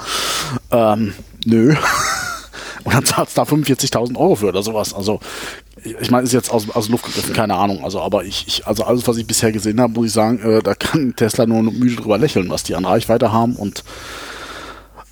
[0.72, 1.14] Ähm,
[1.46, 1.76] nö.
[2.84, 4.94] Und dann zahlst du da 45.000 Euro für oder sowas.
[4.94, 5.20] Also
[5.84, 7.84] ich meine, ist jetzt aus, aus Luft gegriffen, keine Ahnung.
[7.84, 10.62] Also, aber ich, ich, also alles, was ich bisher gesehen habe, muss ich sagen, äh,
[10.62, 13.84] da kann Tesla nur müde drüber lächeln, was die an Reichweite haben und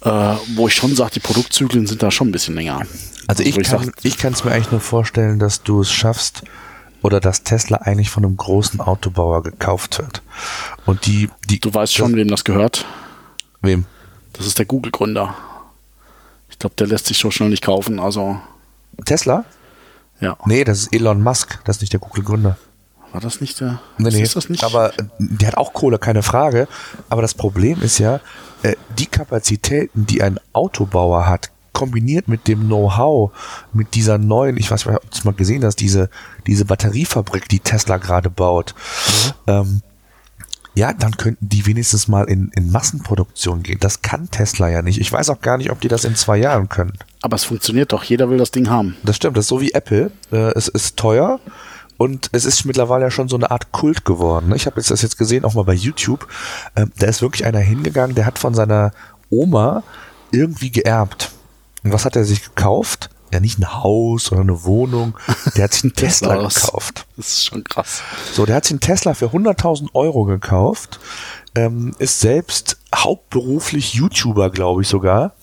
[0.01, 2.81] äh, wo ich schon sage, die Produktzyklen sind da schon ein bisschen länger.
[3.27, 6.43] Also ich kann ich kann es mir eigentlich nur vorstellen, dass du es schaffst
[7.01, 10.21] oder dass Tesla eigentlich von einem großen Autobauer gekauft wird.
[10.85, 12.85] Und die die Du weißt schon, wem das gehört.
[13.61, 13.85] wem?
[14.33, 15.33] Das ist der Google-Gründer.
[16.49, 17.99] Ich glaube, der lässt sich so schnell nicht kaufen.
[17.99, 18.39] Also,
[19.05, 19.45] Tesla?
[20.19, 20.37] ja.
[20.45, 22.57] Nee, das ist Elon Musk, das ist nicht der Google Gründer.
[23.11, 23.79] War das nicht der?
[23.97, 24.21] Nee, nee.
[24.21, 24.63] Ist das nicht?
[24.63, 26.67] Aber äh, der hat auch Kohle, keine Frage.
[27.09, 28.19] Aber das Problem ist ja,
[28.61, 33.31] äh, die Kapazitäten, die ein Autobauer hat, kombiniert mit dem Know-how,
[33.73, 36.09] mit dieser neuen, ich weiß nicht, ob du es mal gesehen hast, diese,
[36.47, 38.73] diese Batteriefabrik, die Tesla gerade baut,
[39.45, 39.83] ähm,
[40.73, 43.77] ja, dann könnten die wenigstens mal in, in Massenproduktion gehen.
[43.79, 44.99] Das kann Tesla ja nicht.
[44.99, 46.93] Ich weiß auch gar nicht, ob die das in zwei Jahren können.
[47.21, 48.03] aber es funktioniert doch.
[48.03, 48.97] Jeder will das Ding haben.
[49.03, 50.11] Das stimmt, das ist so wie Apple.
[50.31, 51.39] Äh, es ist teuer
[51.97, 54.49] und es ist mittlerweile ja schon so eine Art Kult geworden.
[54.49, 54.55] ne?
[54.55, 56.27] Ich habe jetzt das jetzt gesehen, auch mal bei YouTube.
[56.75, 58.91] Ähm, da ist wirklich einer hingegangen, der hat von seiner
[59.29, 59.83] Oma
[60.31, 61.31] irgendwie geerbt.
[61.85, 63.11] Und was hat er sich gekauft?
[63.31, 65.15] Ja, nicht ein Haus oder eine Wohnung.
[65.55, 67.05] Der hat sich einen Tesla gekauft.
[67.15, 68.01] Das ist schon krass.
[68.33, 70.99] So, der hat sich einen Tesla für 100.000 Euro gekauft,
[71.53, 75.35] ähm, ist selbst hauptberuflich YouTuber, glaube ich sogar.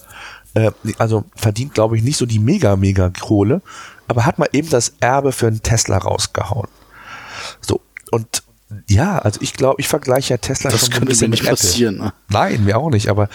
[0.55, 3.63] Äh, also verdient, glaube ich, nicht so die mega, mega Kohle,
[4.09, 6.69] aber hat mal eben das Erbe für einen Tesla rausgehauen.
[7.61, 8.43] So, und
[8.89, 11.41] ja, also ich glaube, ich vergleiche ja Tesla Das schon so ein könnte bisschen mit
[11.41, 11.51] Apple.
[11.51, 11.99] passieren.
[11.99, 12.13] Ne?
[12.29, 13.29] Nein, mir auch nicht, aber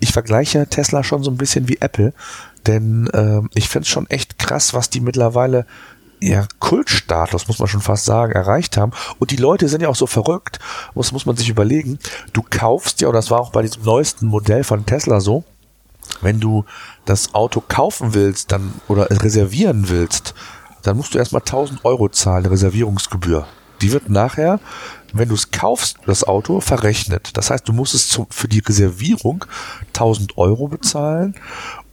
[0.00, 2.12] ich vergleiche Tesla schon so ein bisschen wie Apple,
[2.66, 5.66] denn ähm, ich finde es schon echt krass, was die mittlerweile
[6.22, 8.92] ja, Kultstatus, muss man schon fast sagen, erreicht haben.
[9.18, 10.58] Und die Leute sind ja auch so verrückt,
[10.94, 11.98] muss, muss man sich überlegen,
[12.32, 15.44] du kaufst ja, und das war auch bei diesem neuesten Modell von Tesla so,
[16.20, 16.64] wenn du
[17.06, 20.34] das Auto kaufen willst dann oder reservieren willst,
[20.82, 23.46] dann musst du erstmal 1000 Euro zahlen, Reservierungsgebühr.
[23.82, 24.60] Die wird nachher,
[25.12, 27.36] wenn du es kaufst, das Auto, verrechnet.
[27.36, 29.44] Das heißt, du musst es zum, für die Reservierung
[29.88, 31.34] 1000 Euro bezahlen,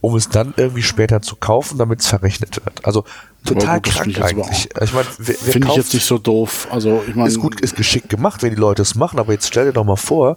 [0.00, 2.84] um es dann irgendwie später zu kaufen, damit es verrechnet wird.
[2.84, 3.04] Also
[3.44, 4.68] total gut, das krank eigentlich.
[4.80, 6.68] Ich meine, Finde ich jetzt nicht so doof.
[6.70, 9.46] Also, ich meine, ist gut, ist geschickt gemacht, wenn die Leute es machen, aber jetzt
[9.48, 10.36] stell dir doch mal vor,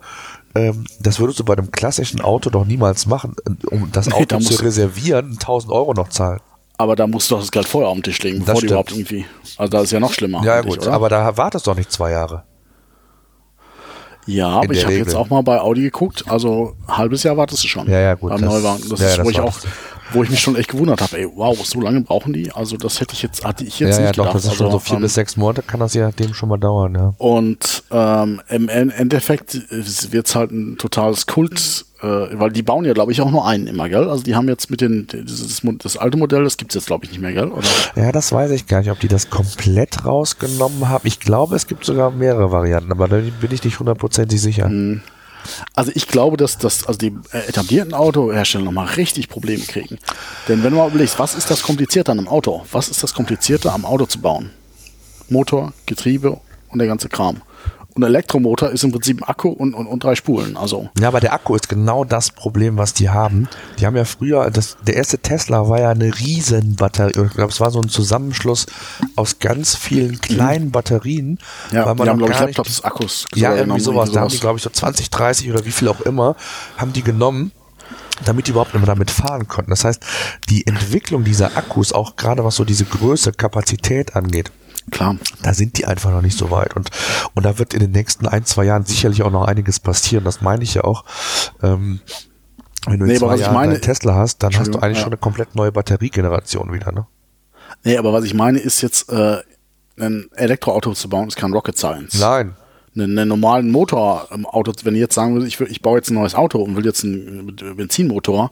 [0.55, 3.35] ähm, das würdest du bei einem klassischen Auto doch niemals machen,
[3.67, 6.39] um das Nee, Auto da zu du- reservieren, 1000 Euro noch zahlen.
[6.77, 8.71] aber da musst du doch das Geld vorher auf den Tisch legen, bevor stimmt.
[8.71, 9.25] überhaupt irgendwie.
[9.57, 10.43] Also, da ist ja noch schlimmer.
[10.43, 10.91] Ja, gut, oder?
[10.93, 12.43] aber da wartest du doch nicht zwei Jahre.
[14.27, 16.23] Ja, aber der ich habe jetzt auch mal bei Audi geguckt.
[16.27, 17.89] Also, halbes Jahr wartest du schon.
[17.89, 18.83] Ja, ja, gut, Beim das- Neuwagen.
[18.89, 19.67] Das ja, ist, das wo ich auch, du.
[20.13, 21.17] Wo ich mich schon echt gewundert habe.
[21.17, 22.51] Ey, wow, so lange brauchen die?
[22.51, 24.35] Also, das hätte ich jetzt, hatte ich jetzt Ja, ja, nicht doch, gedacht.
[24.35, 26.49] das ist schon also, so vier ähm, bis sechs Monate, kann das ja dem schon
[26.49, 27.13] mal dauern, ja.
[27.17, 32.85] Und ähm, im En- Endeffekt wird es halt ein totales Kult, äh, weil die bauen
[32.85, 34.09] ja, glaube ich, auch nur einen immer, gell?
[34.09, 35.07] Also die haben jetzt mit den,
[35.63, 37.47] Mo- das alte Modell, das gibt's jetzt, glaube ich, nicht mehr, gell?
[37.49, 37.67] Oder?
[37.95, 41.05] Ja, das weiß ich gar nicht, ob die das komplett rausgenommen haben.
[41.07, 44.67] Ich glaube, es gibt sogar mehrere Varianten, aber da bin ich nicht hundertprozentig sicher.
[44.69, 45.01] Mhm.
[45.75, 49.97] Also ich glaube, dass, dass also die äh, etablierten Autohersteller nochmal richtig Probleme kriegen.
[50.47, 52.65] Denn wenn du mal überlegst, was ist das Komplizierte an einem Auto?
[52.71, 54.51] Was ist das Komplizierte am Auto zu bauen?
[55.29, 57.41] Motor, Getriebe und der ganze Kram.
[57.93, 60.55] Und ein Elektromotor ist im Prinzip ein Akku und, und, und drei Spulen.
[60.55, 63.49] Also Ja, aber der Akku ist genau das Problem, was die haben.
[63.79, 67.25] Die haben ja früher, das, der erste Tesla war ja eine riesen Batterie.
[67.25, 68.65] Ich glaube, es war so ein Zusammenschluss
[69.15, 71.37] aus ganz vielen kleinen Batterien.
[71.71, 73.25] ja, weil die haben, glaube ich, Laptops, Akkus.
[73.35, 74.11] Ja, irgendwie sowas.
[74.11, 76.35] Da haben die, glaube ich, so 20, 30 oder wie viel auch immer,
[76.77, 77.51] haben die genommen,
[78.25, 79.71] damit die überhaupt immer damit fahren konnten.
[79.71, 80.03] Das heißt,
[80.49, 84.51] die Entwicklung dieser Akkus, auch gerade was so diese Größe, Kapazität angeht,
[84.89, 85.15] Klar.
[85.43, 86.75] da sind die einfach noch nicht so weit.
[86.75, 86.89] Und,
[87.35, 90.23] und da wird in den nächsten ein, zwei Jahren sicherlich auch noch einiges passieren.
[90.23, 91.05] Das meine ich ja auch.
[91.61, 91.99] Ähm,
[92.87, 95.03] wenn du Nee, zwei Jahren meine- Tesla hast, dann hast du eigentlich ja.
[95.03, 96.91] schon eine komplett neue Batteriegeneration wieder.
[96.91, 97.05] Ne?
[97.83, 99.37] Nee, aber was ich meine, ist jetzt, äh,
[99.99, 102.19] ein Elektroauto zu bauen, ist kein Rocket Science.
[102.19, 102.55] Nein.
[102.95, 105.97] einen, einen normalen Motor im Auto, wenn ich jetzt sagen würde, ich, will, ich baue
[105.99, 108.49] jetzt ein neues Auto und will jetzt einen Benzinmotor,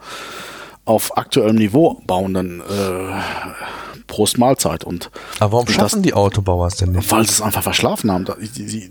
[0.85, 4.83] auf aktuellem Niveau bauen, dann äh, Prost Mahlzeit.
[4.83, 7.09] Und Aber warum schaffen die Autobauer es denn nicht?
[7.09, 8.25] weil sie es einfach verschlafen haben.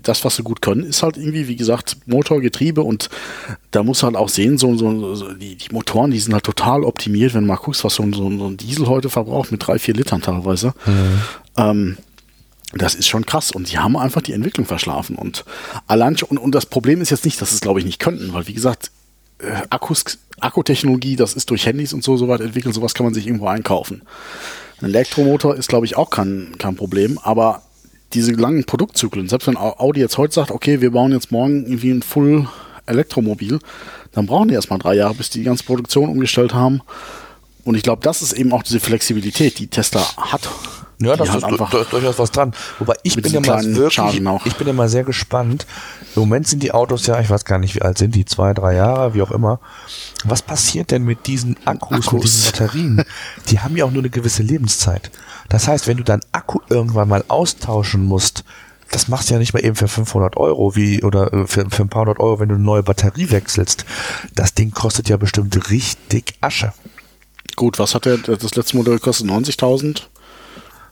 [0.01, 3.09] Das, was sie gut können, ist halt irgendwie, wie gesagt, Motor, Getriebe und
[3.69, 6.83] da muss halt auch sehen, so, so, so die, die Motoren, die sind halt total
[6.83, 9.67] optimiert, wenn du mal guckst, was so ein, so ein so Diesel heute verbraucht mit
[9.67, 10.73] drei, vier Litern teilweise.
[11.57, 11.97] Ähm,
[12.73, 15.43] das ist schon krass und die haben einfach die Entwicklung verschlafen und
[15.87, 17.99] allein schon, und, und das Problem ist jetzt nicht, dass sie es glaube ich nicht
[17.99, 18.91] könnten, weil wie gesagt,
[19.39, 23.25] äh, Akkus, Akkutechnologie, das ist durch Handys und so soweit entwickelt, sowas kann man sich
[23.25, 24.03] irgendwo einkaufen.
[24.81, 27.61] Ein Elektromotor ist glaube ich auch kein, kein Problem, aber
[28.13, 31.65] diese langen Produktzyklen, selbst wenn Au- Audi jetzt heute sagt, okay, wir bauen jetzt morgen
[31.65, 32.47] irgendwie ein Full
[32.85, 33.59] Elektromobil,
[34.13, 36.81] dann brauchen die erstmal drei Jahre, bis die die ganze Produktion umgestellt haben.
[37.69, 40.49] Und ich glaube, das ist eben auch diese Flexibilität, die Tesla hat.
[40.97, 42.51] Ja, das halt ist du- durchaus was dran.
[42.79, 45.67] Wobei ich Mit bin ja mal wirklich, ich bin ja mal sehr gespannt.
[46.15, 48.55] Im Moment sind die Autos ja, ich weiß gar nicht, wie alt sind die, zwei,
[48.55, 49.59] drei Jahre, wie auch immer.
[50.23, 52.21] Was passiert denn mit diesen Akkus, mit Akkus.
[52.23, 53.03] diesen Batterien?
[53.49, 55.11] Die haben ja auch nur eine gewisse Lebenszeit.
[55.47, 58.43] Das heißt, wenn du deinen Akku irgendwann mal austauschen musst,
[58.89, 61.83] das machst du ja nicht mal eben für 500 Euro wie oder äh, für, für
[61.83, 63.85] ein paar hundert Euro, wenn du eine neue Batterie wechselst.
[64.33, 66.73] Das Ding kostet ja bestimmt richtig Asche.
[67.55, 69.27] Gut, was hat der, das letzte Modell gekostet?
[69.27, 70.01] 90.000?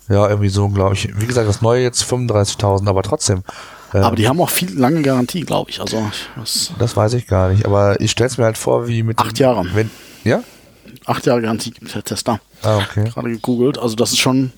[0.09, 1.09] Ja, irgendwie so, glaube ich.
[1.19, 3.43] Wie gesagt, das neue jetzt 35.000, aber trotzdem.
[3.93, 5.81] äh, Aber die haben auch viel lange Garantie, glaube ich.
[5.81, 6.01] Also
[6.37, 9.19] was, Das weiß ich gar nicht, aber ich stelle es mir halt vor, wie mit.
[9.19, 9.65] Acht Jahre.
[9.73, 9.89] Wenn,
[10.23, 10.43] ja?
[11.05, 12.39] acht Jahre Garantie gibt der Tesla.
[12.63, 13.09] Ah, okay.
[13.13, 13.77] Gerade gegoogelt.
[13.77, 14.53] Also das ist schon,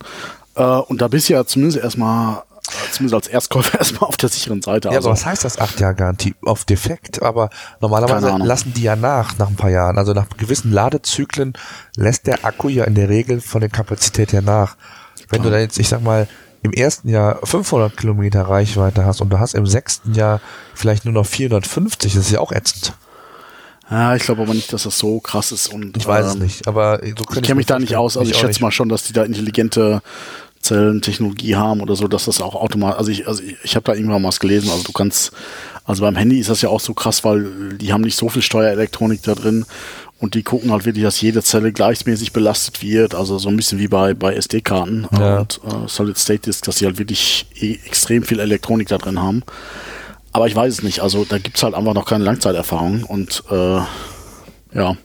[0.55, 2.43] äh, und da bist du ja zumindest erstmal,
[2.91, 4.89] zumindest als Erstkäufer erstmal auf der sicheren Seite.
[4.89, 6.35] Ja, also, aber was heißt das acht Jahre Garantie?
[6.45, 7.49] Auf Defekt, aber
[7.81, 9.97] normalerweise lassen die ja nach, nach ein paar Jahren.
[9.97, 11.53] Also nach gewissen Ladezyklen
[11.95, 14.75] lässt der Akku ja in der Regel von der Kapazität her nach.
[15.29, 16.27] Wenn du dann jetzt, ich sag mal,
[16.61, 20.41] im ersten Jahr 500 Kilometer Reichweite hast und du hast im sechsten Jahr
[20.73, 22.93] vielleicht nur noch 450, das ist ja auch ätzend.
[23.89, 25.71] ja, ich glaube aber nicht, dass das so krass ist.
[25.71, 28.17] Und, Ich weiß es ähm, nicht, aber so Ich kenne mich da nicht aus.
[28.17, 28.61] Also ich, schätze nicht.
[28.61, 30.01] mal schon, dass die da intelligente
[30.61, 32.97] Zellentechnologie haben oder so, dass das auch automatisch.
[32.99, 34.69] Also ich, also ich, ich habe da irgendwann mal was gelesen.
[34.69, 35.31] Also du kannst,
[35.85, 38.41] also beim Handy ist das ja auch so krass, weil die haben nicht so viel
[38.41, 39.65] Steuerelektronik da drin
[40.19, 43.15] und die gucken halt wirklich, dass jede Zelle gleichmäßig belastet wird.
[43.15, 45.39] Also so ein bisschen wie bei, bei SD-Karten Ja.
[45.39, 49.21] und äh, Solid State Disk, dass sie halt wirklich e extrem viel Elektronik da drin
[49.21, 49.43] haben.
[50.33, 50.99] Aber ich weiß es nicht.
[50.99, 53.79] Also da gibt's halt einfach noch keine Langzeiterfahrung und äh,
[54.75, 54.97] ja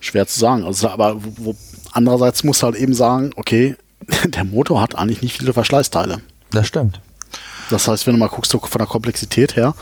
[0.00, 0.64] schwer zu sagen.
[0.64, 1.54] Also, aber wo,
[1.92, 3.76] andererseits muss halt eben sagen, okay,
[4.24, 6.20] der Motor hat eigentlich nicht viele Verschleißteile.
[6.50, 7.00] Das stimmt.
[7.70, 9.74] Das heißt, wenn du mal guckst, so von der Komplexität her,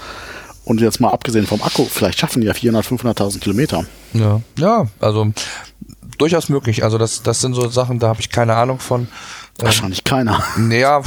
[0.65, 3.85] und jetzt mal abgesehen vom Akku, vielleicht schaffen die ja 400.000, 500.000 Kilometer.
[4.13, 5.33] Ja, ja, also
[6.19, 6.85] durchaus möglich.
[6.85, 9.03] Also das, das sind so Sachen, da habe ich keine Ahnung von.
[9.03, 9.09] Ähm,
[9.65, 10.43] Wahrscheinlich keiner.
[10.71, 11.03] Ja,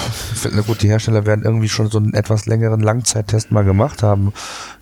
[0.52, 4.34] na gut, die Hersteller werden irgendwie schon so einen etwas längeren Langzeittest mal gemacht haben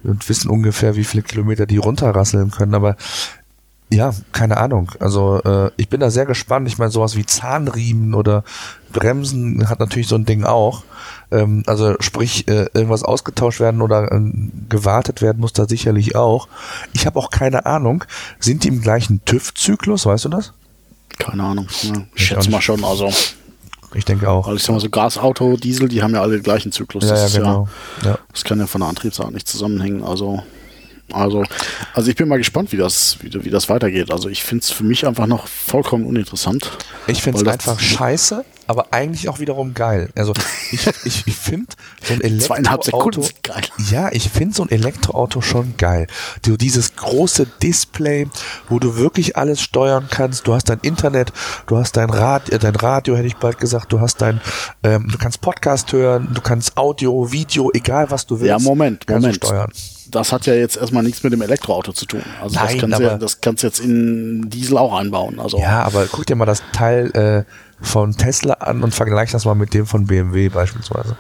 [0.04, 2.96] und wissen ungefähr, wie viele Kilometer die runterrasseln können, aber
[3.92, 4.92] ja, keine Ahnung.
[5.00, 6.68] Also äh, ich bin da sehr gespannt.
[6.68, 8.44] Ich meine, sowas wie Zahnriemen oder
[8.94, 10.84] Bremsen hat natürlich so ein Ding auch.
[11.30, 16.48] Ähm, also sprich, äh, irgendwas ausgetauscht werden oder ähm, gewartet werden muss da sicherlich auch.
[16.94, 18.06] Ich habe auch keine Ahnung.
[18.40, 20.54] Sind die im gleichen TÜV-Zyklus, weißt du das?
[21.20, 21.68] Keine Ahnung.
[21.82, 22.84] Ja, ich Ich schätze mal schon.
[22.86, 23.10] Also,
[23.94, 24.48] Ich denke auch.
[24.48, 27.04] weil ich sag mal so Gasauto, Diesel, die haben ja alle den gleichen Zyklus.
[27.04, 27.68] Ja, das ja, genau.
[28.06, 28.18] Ja.
[28.32, 30.04] Das kann ja von der Antriebsart nicht zusammenhängen.
[30.04, 30.42] Also,
[31.14, 31.44] also,
[31.94, 34.12] also ich bin mal gespannt, wie das, wie, wie das weitergeht.
[34.12, 36.70] Also ich finde es für mich einfach noch vollkommen uninteressant.
[37.08, 40.10] Ich finde es einfach scheiße, aber eigentlich auch wiederum geil.
[40.16, 40.34] Also
[40.72, 41.68] ich, ich, ich finde
[42.02, 43.28] so ein Elektroauto.
[43.44, 43.64] geil.
[43.90, 46.08] Ja, ich finde so ein Elektroauto schon geil.
[46.44, 48.28] Du dieses große Display,
[48.70, 50.48] wo du wirklich alles steuern kannst.
[50.48, 51.34] Du hast dein Internet,
[51.68, 53.92] du hast dein Radio, äh, dein Radio hätte ich bald gesagt.
[53.92, 54.40] Du hast dein,
[54.84, 58.50] ähm, du kannst Podcast hören, du kannst Audio, Video, egal was du willst.
[58.50, 59.36] Ja, Moment, Moment.
[59.36, 59.72] steuern.
[60.12, 62.22] Das hat ja jetzt erstmal nichts mit dem Elektroauto zu tun.
[62.42, 65.40] Also Nein, das kannst du ja, das kannst jetzt in Diesel auch einbauen.
[65.40, 67.44] Also Ja, aber guck dir mal das Teil äh,
[67.82, 71.16] von Tesla an und vergleich das mal mit dem von BMW beispielsweise.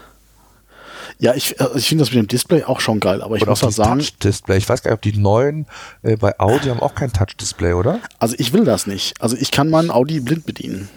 [1.19, 3.51] ja ich, also ich finde das mit dem Display auch schon geil, aber ich Oder
[3.51, 4.58] muss auch das sagen, Touch-Display.
[4.58, 5.65] Ich weiß gar nicht, ob die neuen
[6.04, 7.99] äh, bei Audi haben auch kein Touch-Display, oder?
[8.19, 9.13] also ich will das nicht.
[9.21, 10.89] Also ich kann meinen Audi blind bedienen.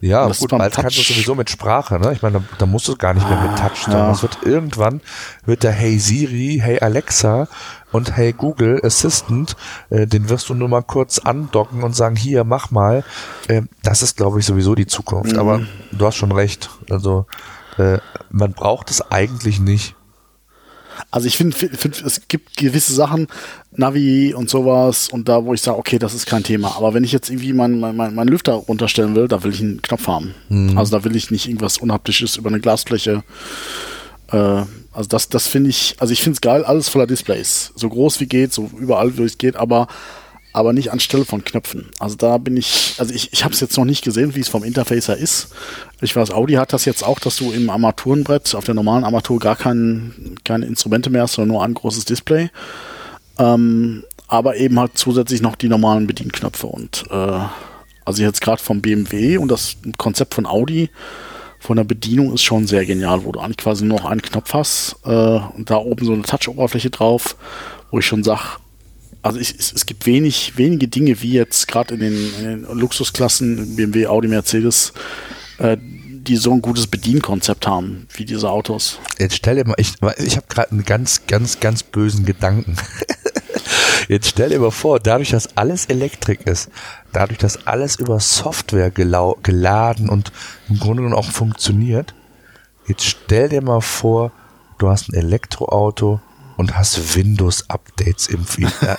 [0.00, 2.12] Ja, gut, bald kannst du Touch- sowieso mit Sprache, ne?
[2.12, 3.84] Ich meine, da, da musst du gar nicht mehr mit Touch.
[3.84, 4.08] sondern ja.
[4.10, 5.00] Das wird irgendwann,
[5.46, 7.48] wird der Hey Siri, Hey Alexa
[7.92, 9.56] und Hey Google Assistant,
[9.88, 13.04] äh, den wirst du nur mal kurz andocken und sagen, hier, mach mal.
[13.48, 15.32] Ähm, das ist, glaube ich, sowieso die Zukunft.
[15.32, 15.38] Mhm.
[15.38, 15.60] Aber
[15.92, 16.68] du hast schon recht.
[16.90, 17.24] Also,
[17.78, 17.98] äh,
[18.30, 19.94] man braucht es eigentlich nicht.
[21.10, 23.28] Also ich finde, find, es gibt gewisse Sachen,
[23.72, 26.76] Navi und sowas, und da, wo ich sage, okay, das ist kein Thema.
[26.76, 29.60] Aber wenn ich jetzt irgendwie meinen mein, mein, mein Lüfter runterstellen will, da will ich
[29.60, 30.34] einen Knopf haben.
[30.78, 33.22] Also da will ich nicht irgendwas Unhaptisches über eine Glasfläche.
[34.32, 37.72] Äh, also das, das finde ich, also ich finde es geil, alles voller Displays.
[37.74, 39.88] So groß wie geht, so überall, wie es geht, aber
[40.56, 41.90] aber nicht anstelle von Knöpfen.
[41.98, 44.48] Also da bin ich, also ich, ich habe es jetzt noch nicht gesehen, wie es
[44.48, 45.48] vom Interface her ist.
[46.00, 49.38] Ich weiß, Audi hat das jetzt auch, dass du im Armaturenbrett auf der normalen Armatur
[49.38, 52.50] gar kein, keine Instrumente mehr hast, sondern nur ein großes Display.
[53.38, 57.40] Ähm, aber eben halt zusätzlich noch die normalen Bedienknöpfe und äh,
[58.04, 60.90] also jetzt gerade vom BMW und das Konzept von Audi
[61.58, 64.52] von der Bedienung ist schon sehr genial, wo du eigentlich quasi nur noch einen Knopf
[64.52, 67.36] hast äh, und da oben so eine Touch-Oberfläche drauf,
[67.90, 68.42] wo ich schon sage,
[69.22, 73.74] also ich, es, es, gibt wenig, wenige Dinge, wie jetzt gerade in, in, den Luxusklassen,
[73.74, 74.92] BMW, Audi, Mercedes,
[75.58, 75.76] äh,
[76.26, 78.98] die so ein gutes Bedienkonzept haben, wie diese Autos.
[79.18, 82.76] Jetzt stell dir mal, ich, ich habe gerade einen ganz, ganz, ganz bösen Gedanken.
[84.08, 86.70] Jetzt stell dir mal vor, dadurch, dass alles Elektrik ist,
[87.12, 90.30] dadurch, dass alles über Software geladen und
[90.68, 92.14] im Grunde genommen auch funktioniert,
[92.86, 94.30] jetzt stell dir mal vor,
[94.78, 96.20] du hast ein Elektroauto,
[96.56, 98.96] und hast Windows-Updates im äh,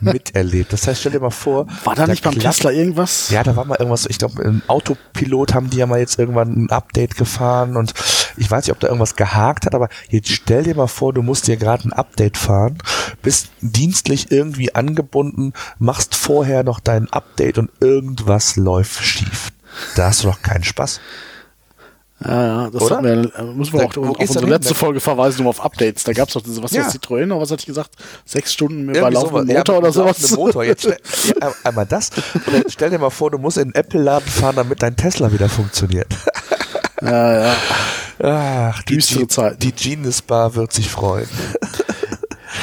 [0.00, 0.72] miterlebt.
[0.72, 1.66] Das heißt, stell dir mal vor.
[1.84, 3.30] War da, da nicht beim Tesla irgendwas?
[3.30, 4.06] Ja, da war mal irgendwas.
[4.06, 7.94] Ich glaube, im Autopilot haben die ja mal jetzt irgendwann ein Update gefahren und
[8.36, 11.22] ich weiß nicht, ob da irgendwas gehakt hat, aber jetzt stell dir mal vor, du
[11.22, 12.78] musst dir gerade ein Update fahren,
[13.22, 19.52] bist dienstlich irgendwie angebunden, machst vorher noch dein Update und irgendwas läuft schief.
[19.96, 21.00] Da hast du doch keinen Spaß.
[22.26, 23.02] Ja, ja, das Oder?
[23.02, 26.04] Wir, äh, müssen wir da, auch auf unsere letzte Folge verweisen, nur auf Updates.
[26.04, 26.86] Da gab es doch diese, was ja.
[26.86, 27.90] ist Citroën oder was hatte ich gesagt?
[28.24, 30.30] Sechs Stunden über laufenden Motor ja, oder sowas.
[30.36, 30.64] Motor.
[30.64, 30.96] Jetzt stell,
[31.40, 32.10] ja, einmal das.
[32.46, 35.48] Und stell dir mal vor, du musst in den Apple-Laden fahren, damit dein Tesla wieder
[35.48, 36.08] funktioniert.
[37.02, 37.56] Ja, ja.
[38.22, 39.62] Ach, die, Düstere Zeit.
[39.62, 41.28] Die Genius Bar wird sich freuen.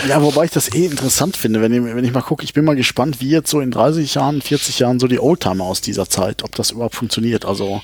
[0.08, 2.66] Ja, wobei ich das eh interessant finde, wenn ich, wenn ich mal gucke, ich bin
[2.66, 6.10] mal gespannt, wie jetzt so in 30 Jahren, 40 Jahren so die Oldtimer aus dieser
[6.10, 7.46] Zeit, ob das überhaupt funktioniert.
[7.46, 7.82] Also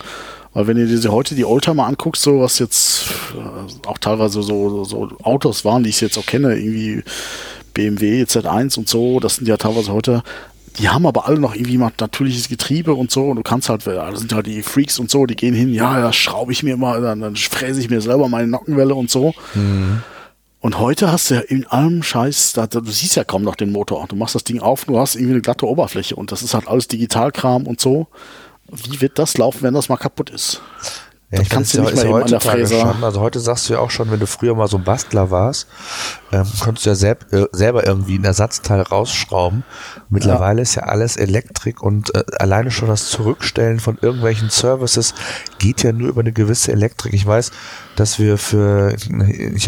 [0.58, 4.84] weil wenn du dir heute die Oldtimer anguckst, so was jetzt äh, auch teilweise so,
[4.86, 7.04] so Autos waren, die ich jetzt auch kenne, irgendwie
[7.76, 10.24] BMW, Z1 und so, das sind ja teilweise heute,
[10.80, 13.26] die haben aber alle noch irgendwie mal natürliches Getriebe und so.
[13.26, 16.02] Und du kannst halt, das sind halt die Freaks und so, die gehen hin, ja,
[16.02, 19.36] da schraube ich mir mal, dann, dann fräse ich mir selber meine Nockenwelle und so.
[19.54, 20.02] Mhm.
[20.60, 23.72] Und heute hast du ja in allem Scheiß, da, du siehst ja kaum noch den
[23.72, 24.08] Motor.
[24.08, 26.68] Du machst das Ding auf, du hast irgendwie eine glatte Oberfläche und das ist halt
[26.68, 28.08] alles Digitalkram und so
[28.72, 30.62] wie wird das laufen, wenn das mal kaputt ist?
[31.30, 32.80] Ja, das kannst du nicht ja, mehr eben an der Fräser.
[32.80, 35.30] Schon, also heute sagst du ja auch schon, wenn du früher mal so ein Bastler
[35.30, 35.68] warst,
[36.32, 39.66] ähm, konntest du ja selb, äh, selber irgendwie ein Ersatzteil rausschrauben.
[40.08, 40.64] Mittlerweile ja.
[40.64, 45.14] ist ja alles Elektrik und äh, alleine schon das Zurückstellen von irgendwelchen Services
[45.60, 47.14] geht ja nur über eine gewisse Elektrik.
[47.14, 47.52] Ich weiß,
[47.98, 49.10] dass wir für, ich,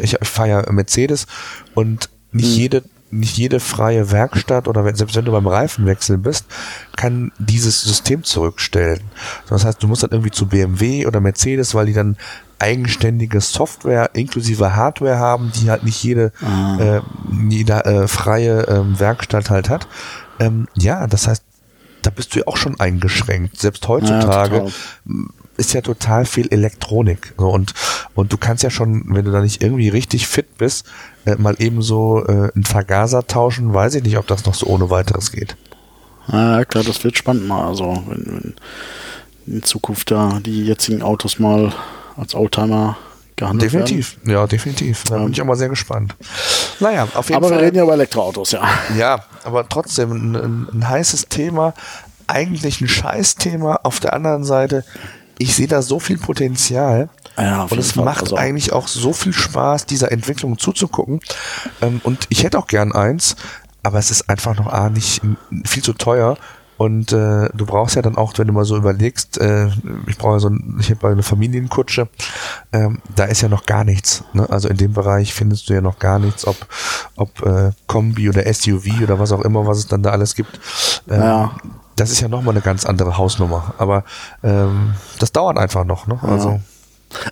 [0.02, 1.28] ich, ich fahre ja Mercedes
[1.76, 2.58] und nicht hm.
[2.58, 6.45] jede nicht jede freie Werkstatt oder wenn, selbst wenn du beim Reifenwechsel bist,
[6.95, 9.02] kann dieses System zurückstellen.
[9.48, 12.17] Das heißt, du musst dann irgendwie zu BMW oder Mercedes, weil die dann
[12.60, 16.78] eigenständige Software inklusive Hardware haben, die halt nicht jede, ah.
[16.80, 17.02] äh,
[17.50, 19.88] jede äh, freie äh, Werkstatt halt hat.
[20.39, 21.43] Ähm, ja, das heißt,
[22.02, 23.60] da bist du ja auch schon eingeschränkt.
[23.60, 25.13] Selbst heutzutage ja,
[25.58, 27.34] ist ja total viel Elektronik.
[27.38, 27.74] So, und,
[28.15, 30.86] und du kannst ja schon, wenn du da nicht irgendwie richtig fit bist,
[31.30, 34.68] äh, mal eben so äh, einen Vergaser tauschen, weiß ich nicht, ob das noch so
[34.68, 35.56] ohne weiteres geht.
[36.32, 37.68] Ja, klar, das wird spannend mal.
[37.68, 38.26] Also, wenn,
[39.46, 41.74] wenn in Zukunft da die jetzigen Autos mal
[42.15, 42.98] als Oldtimer
[43.36, 44.18] gehandelt definitiv.
[44.18, 44.32] werden.
[44.32, 45.04] Ja, definitiv.
[45.06, 46.15] Da ähm, bin ich auch mal sehr gespannt.
[46.80, 47.54] Naja, auf jeden aber Fall.
[47.54, 48.62] Aber wir reden ja über Elektroautos, ja.
[48.98, 51.74] Ja, aber trotzdem ein, ein, ein heißes Thema.
[52.28, 53.80] Eigentlich ein Scheißthema.
[53.84, 54.84] Auf der anderen Seite
[55.39, 57.10] ich sehe da so viel Potenzial.
[57.39, 58.06] Ja, und es Fall.
[58.06, 58.36] macht also.
[58.36, 61.19] eigentlich auch so viel Spaß, dieser Entwicklung zuzugucken.
[61.82, 63.36] Ähm, und ich hätte auch gern eins,
[63.84, 65.21] aber es ist einfach noch A, nicht
[65.65, 66.38] viel zu teuer.
[66.78, 69.67] Und äh, du brauchst ja dann auch, wenn du mal so überlegst, äh,
[70.08, 72.08] ich brauche so ein, ich habe eine Familienkutsche,
[72.71, 74.23] ähm, da ist ja noch gar nichts.
[74.32, 74.49] Ne?
[74.49, 76.56] Also in dem Bereich findest du ja noch gar nichts, ob,
[77.17, 80.58] ob äh, Kombi oder SUV oder was auch immer, was es dann da alles gibt.
[81.10, 81.52] Ähm, ja
[81.99, 83.73] das ist ja nochmal eine ganz andere Hausnummer.
[83.78, 84.04] Aber
[84.43, 86.08] ähm, das dauert einfach noch.
[86.08, 86.19] Ne?
[86.21, 86.49] Also.
[86.49, 86.60] Ja.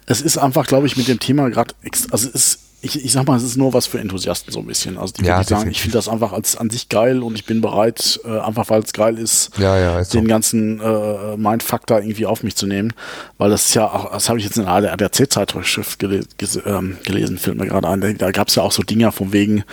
[0.05, 1.73] Es ist einfach, glaube ich, mit dem Thema gerade,
[2.11, 4.65] also es ist, ich, ich sag mal, es ist nur was für Enthusiasten so ein
[4.67, 4.97] bisschen.
[4.97, 7.45] Also die ja, würde sagen, ich finde das einfach als an sich geil und ich
[7.45, 10.29] bin bereit, äh, einfach weil es geil ist, ja, ja, ist den so.
[10.29, 12.93] ganzen äh, Mindfaktor irgendwie auf mich zu nehmen.
[13.39, 16.23] Weil das ist ja auch, das habe ich jetzt in einer ADAC-Zeitschrift gele
[16.65, 17.99] ähm, gelesen, fällt mir gerade ein.
[18.01, 19.63] Da, da gab es ja auch so Dinger von wegen,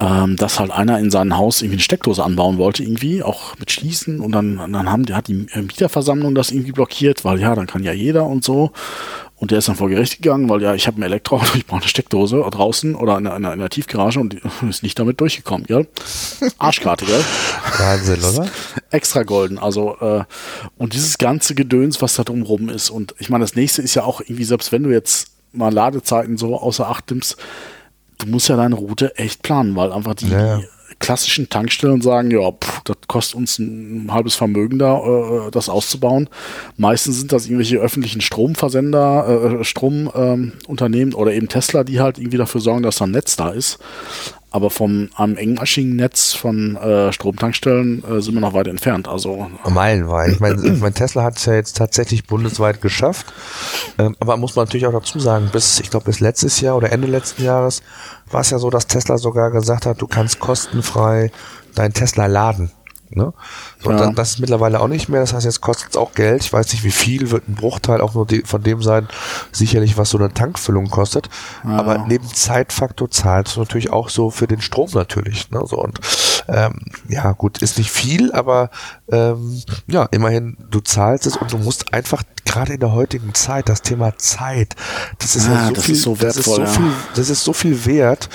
[0.00, 3.72] ähm, dass halt einer in seinem Haus irgendwie eine Steckdose anbauen wollte, irgendwie, auch mit
[3.72, 4.20] Schließen.
[4.20, 7.92] Und dann, dann haben, hat die Mieterversammlung das irgendwie blockiert, weil ja, dann kann ja
[7.92, 8.70] jeder und so.
[9.38, 11.80] Und der ist dann vor Gericht gegangen, weil ja, ich habe ein Elektroauto, ich brauche
[11.80, 14.34] eine Steckdose draußen oder in einer, in einer Tiefgarage und
[14.68, 15.86] ist nicht damit durchgekommen, gell?
[16.58, 17.24] Arschkarte, gell?
[17.78, 18.48] Wahnsinn, oder?
[18.90, 19.58] Extra golden.
[19.58, 20.24] Also, äh,
[20.76, 22.90] und dieses ganze Gedöns, was da drumrum ist.
[22.90, 26.36] Und ich meine, das nächste ist ja auch irgendwie, selbst wenn du jetzt mal Ladezeiten
[26.36, 27.36] so außer Acht nimmst,
[28.18, 30.64] du musst ja deine Route echt planen, weil einfach die, ja, ja.
[30.98, 36.28] Klassischen Tankstellen sagen, ja, pff, das kostet uns ein halbes Vermögen da, äh, das auszubauen.
[36.76, 42.38] Meistens sind das irgendwelche öffentlichen Stromversender, äh, Stromunternehmen ähm, oder eben Tesla, die halt irgendwie
[42.38, 43.78] dafür sorgen, dass da ein Netz da ist.
[44.50, 49.06] Aber vom einem engmaschigen Netz von äh, Stromtankstellen äh, sind wir noch weit entfernt.
[49.06, 50.32] Also Meilenweit.
[50.32, 53.26] Ich meine, mein Tesla hat es ja jetzt tatsächlich bundesweit geschafft.
[53.98, 56.92] Ähm, aber muss man natürlich auch dazu sagen, bis, ich glaube, bis letztes Jahr oder
[56.92, 57.82] Ende letzten Jahres
[58.30, 61.30] war es ja so, dass Tesla sogar gesagt hat, du kannst kostenfrei
[61.74, 62.70] dein Tesla laden.
[63.10, 63.32] Ne?
[63.82, 64.12] So, ja.
[64.12, 65.20] das ist mittlerweile auch nicht mehr.
[65.20, 66.42] Das heißt, jetzt kostet es auch Geld.
[66.44, 69.08] Ich weiß nicht, wie viel wird ein Bruchteil auch nur von dem sein,
[69.52, 71.28] sicherlich, was so eine Tankfüllung kostet.
[71.64, 71.78] Ja.
[71.78, 75.50] Aber neben Zeitfaktor zahlt es natürlich auch so für den Strom natürlich.
[75.50, 75.62] Ne?
[75.66, 76.00] So, und
[76.48, 78.70] ähm, ja, gut, ist nicht viel, aber
[79.10, 83.68] ähm, ja, immerhin, du zahlst es und du musst einfach gerade in der heutigen Zeit,
[83.68, 84.74] das Thema Zeit,
[85.18, 86.88] das ist ah, ja so das viel, ist so wertvoll, das ist so ja.
[86.88, 88.28] viel, das ist so viel wert.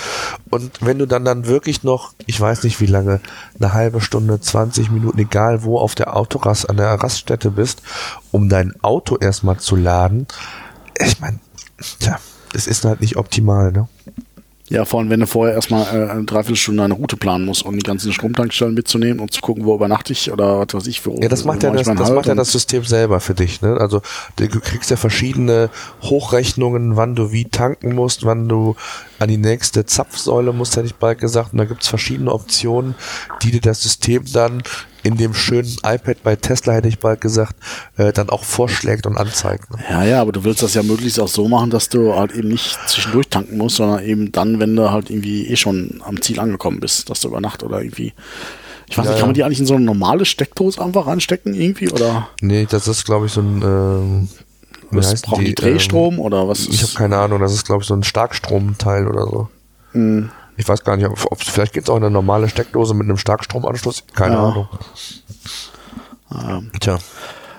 [0.51, 3.19] Und wenn du dann dann wirklich noch, ich weiß nicht wie lange,
[3.59, 7.81] eine halbe Stunde, 20 Minuten, egal wo auf der Autorast, an der Raststätte bist,
[8.31, 10.27] um dein Auto erstmal zu laden,
[10.99, 11.39] ich meine,
[11.99, 12.19] tja,
[12.53, 13.87] das ist halt nicht optimal, ne?
[14.69, 17.75] Ja, vor allem, wenn du vorher erstmal äh, eine Dreiviertelstunde eine Route planen musst, um
[17.75, 21.11] die ganzen Stromtankstellen mitzunehmen und zu gucken, wo übernachte ich oder was weiß ich für
[21.21, 23.61] Ja, das macht ja das, das, macht ja das System selber für dich.
[23.61, 23.75] Ne?
[23.77, 24.01] Also
[24.37, 25.69] du kriegst ja verschiedene
[26.01, 28.75] Hochrechnungen, wann du wie tanken musst, wann du
[29.23, 31.53] an die nächste Zapfsäule musst, hätte ich bald gesagt.
[31.53, 32.93] Und da gibt's verschiedene Optionen,
[33.41, 34.61] die dir das System dann
[35.01, 37.55] in dem schönen iPad bei Tesla, hätte ich bald gesagt,
[37.97, 39.71] äh, dann auch vorschlägt und anzeigt.
[39.71, 39.77] Ne?
[39.89, 42.49] Ja, ja, aber du willst das ja möglichst auch so machen, dass du halt eben
[42.49, 46.39] nicht zwischendurch tanken musst, sondern eben dann, wenn du halt irgendwie eh schon am Ziel
[46.39, 48.13] angekommen bist, dass du über Nacht oder irgendwie
[48.89, 51.53] ich weiß ja, nicht, kann man die eigentlich in so eine normale Steckdose einfach reinstecken
[51.53, 52.27] irgendwie oder?
[52.41, 54.29] Nee, das ist glaube ich so ein ähm,
[54.95, 56.67] was brauchen die, die Drehstrom ähm, oder was?
[56.67, 59.49] Ich habe keine Ahnung, das ist glaube ich so ein Starkstromteil oder so.
[59.93, 60.29] Mhm.
[60.57, 63.17] Ich weiß gar nicht, ob, ob vielleicht gibt es auch eine normale Steckdose mit einem
[63.17, 64.03] Starkstromanschluss.
[64.13, 64.43] Keine ja.
[64.43, 64.67] Ahnung.
[66.31, 66.99] Ähm, Tja.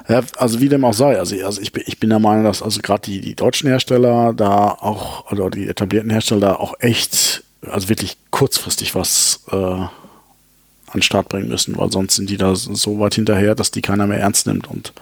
[0.09, 2.63] Ja, also wie dem auch sei, also, also ich, bin, ich bin der Meinung, dass
[2.63, 7.43] also gerade die, die deutschen Hersteller da auch, oder die etablierten Hersteller da auch echt,
[7.67, 9.91] also wirklich kurzfristig was äh, an
[10.95, 14.07] den Start bringen müssen, weil sonst sind die da so weit hinterher, dass die keiner
[14.07, 14.93] mehr ernst nimmt und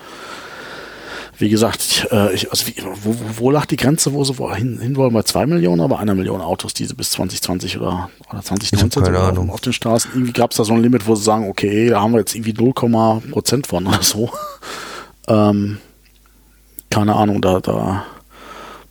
[1.38, 4.96] wie gesagt, äh, ich, also wie, wo, wo lag die Grenze, wo sie hin, hin
[4.96, 5.12] wollen?
[5.12, 9.18] Bei zwei Millionen, aber einer Million Autos, die sie bis 2020 oder, oder 2019 keine
[9.18, 9.50] Ahnung.
[9.50, 10.10] auf den Straßen.
[10.12, 12.34] Irgendwie gab es da so ein Limit, wo sie sagen, okay, da haben wir jetzt
[12.34, 12.72] irgendwie 0,
[13.30, 14.30] Prozent von oder so.
[15.28, 15.78] ähm,
[16.90, 18.04] keine Ahnung, da, da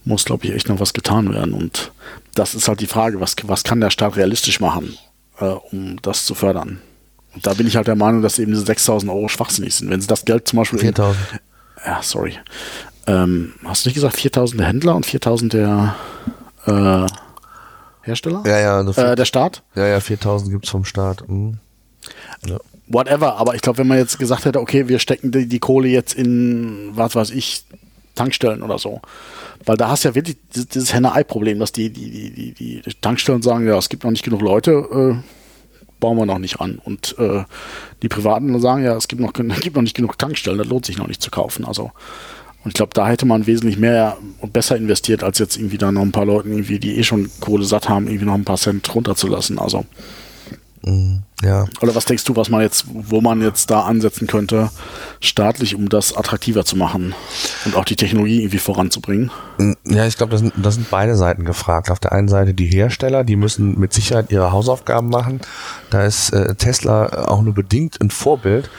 [0.03, 1.53] muss, glaube ich, echt noch was getan werden.
[1.53, 1.91] Und
[2.33, 4.97] das ist halt die Frage, was, was kann der Staat realistisch machen,
[5.39, 6.81] äh, um das zu fördern?
[7.35, 9.89] Und da bin ich halt der Meinung, dass eben diese 6000 Euro schwachsinnig sind.
[9.91, 11.15] Wenn sie das Geld zum Beispiel 4000
[11.85, 12.37] ja, sorry.
[13.07, 15.95] Ähm, hast du nicht gesagt 4000 Händler und 4000 der
[16.65, 17.07] äh,
[18.03, 18.43] Hersteller?
[18.45, 18.77] Ja, ja.
[18.77, 19.63] Also äh, der Staat?
[19.75, 21.27] Ja, ja, 4000 gibt es vom Staat.
[21.27, 21.57] Mhm.
[22.45, 22.57] Ja.
[22.87, 25.87] Whatever, aber ich glaube, wenn man jetzt gesagt hätte, okay, wir stecken die, die Kohle
[25.87, 27.63] jetzt in, was weiß ich,
[28.15, 29.01] Tankstellen oder so.
[29.65, 32.93] Weil da hast du ja wirklich dieses, dieses Henne-Ei-Problem, dass die, die, die, die, die
[32.99, 35.15] Tankstellen sagen, ja, es gibt noch nicht genug Leute, äh,
[36.01, 36.81] bauen wir noch nicht an.
[36.83, 37.45] Und äh,
[38.01, 39.31] die Privaten sagen ja, es gibt noch,
[39.61, 41.63] gibt noch nicht genug Tankstellen, das lohnt sich noch nicht zu kaufen.
[41.63, 41.91] Also
[42.63, 45.91] und ich glaube, da hätte man wesentlich mehr und besser investiert, als jetzt irgendwie da
[45.91, 48.57] noch ein paar Leuten, irgendwie, die eh schon Kohle satt haben, irgendwie noch ein paar
[48.57, 49.57] Cent runterzulassen.
[49.57, 49.85] Also
[50.83, 51.65] ja.
[51.81, 54.71] Oder was denkst du, was man jetzt, wo man jetzt da ansetzen könnte,
[55.19, 57.13] staatlich, um das attraktiver zu machen
[57.65, 59.31] und auch die Technologie irgendwie voranzubringen?
[59.57, 61.91] Mm, ja, ich glaube, das sind, das sind beide Seiten gefragt.
[61.91, 65.41] Auf der einen Seite die Hersteller, die müssen mit Sicherheit ihre Hausaufgaben machen.
[65.91, 68.69] Da ist äh, Tesla auch nur bedingt ein Vorbild.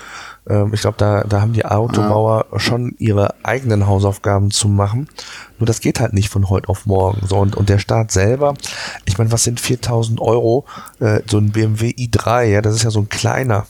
[0.48, 2.58] Ähm, ich glaube, da, da haben die Autobauer ja.
[2.58, 5.08] schon ihre eigenen Hausaufgaben zu machen.
[5.58, 7.26] Nur das geht halt nicht von heute auf morgen.
[7.26, 8.54] So, und, und der Staat selber,
[9.04, 10.64] ich meine, was sind 4000 Euro?
[11.00, 13.66] Äh, so ein BMW i3, ja, das ist ja so ein kleiner.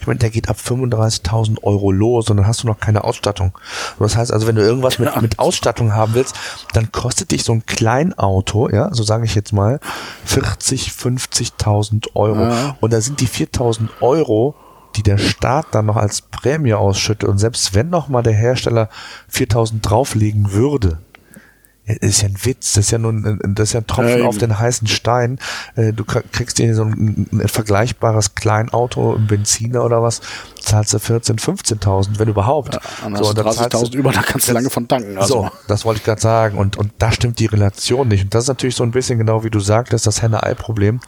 [0.00, 3.52] Ich meine, der geht ab 35.000 Euro los und dann hast du noch keine Ausstattung.
[3.98, 6.34] Das heißt also, wenn du irgendwas mit, mit Ausstattung haben willst,
[6.72, 9.78] dann kostet dich so ein Kleinauto, ja, so sage ich jetzt mal,
[10.24, 12.40] 40, 50.000 Euro.
[12.40, 12.76] Ja.
[12.80, 14.54] Und da sind die 4.000 Euro
[14.96, 18.88] die der Staat dann noch als Prämie ausschüttet und selbst wenn noch mal der Hersteller
[19.28, 20.98] 4000 drauflegen würde,
[22.00, 24.26] ist ja ein Witz, das ist ja nur ein, das ist ja ein Tropfen ja,
[24.26, 25.38] auf den heißen Stein.
[25.74, 30.20] Äh, du kriegst dir so ein, ein vergleichbares Kleinauto, ein Benziner oder was,
[30.60, 32.74] zahlst du 14.000, 15.000, wenn überhaupt.
[32.74, 35.18] Ja, dann so, hast du 30.000 über, da kannst du lange von tanken.
[35.18, 35.42] Also.
[35.42, 36.58] So, das wollte ich gerade sagen.
[36.58, 38.24] Und, und da stimmt die Relation nicht.
[38.24, 41.00] Und das ist natürlich so ein bisschen genau wie du sagtest, das Henne-Ei-Problem.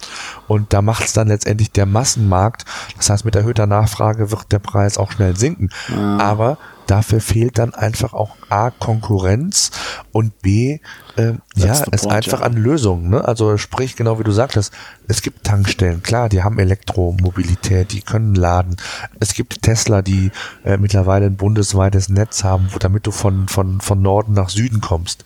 [0.47, 2.65] Und da macht es dann letztendlich der Massenmarkt.
[2.97, 5.69] Das heißt, mit erhöhter Nachfrage wird der Preis auch schnell sinken.
[5.89, 6.17] Ja.
[6.17, 9.71] Aber dafür fehlt dann einfach auch A, Konkurrenz
[10.11, 10.79] und B,
[11.15, 12.45] äh, ja, es ist einfach ja.
[12.45, 13.09] an Lösungen.
[13.09, 13.23] Ne?
[13.23, 14.73] Also sprich, genau wie du sagtest,
[15.07, 18.77] es gibt Tankstellen, klar, die haben Elektromobilität, die können laden.
[19.19, 20.31] Es gibt Tesla, die
[20.63, 24.81] äh, mittlerweile ein bundesweites Netz haben, wo, damit du von, von, von Norden nach Süden
[24.81, 25.23] kommst.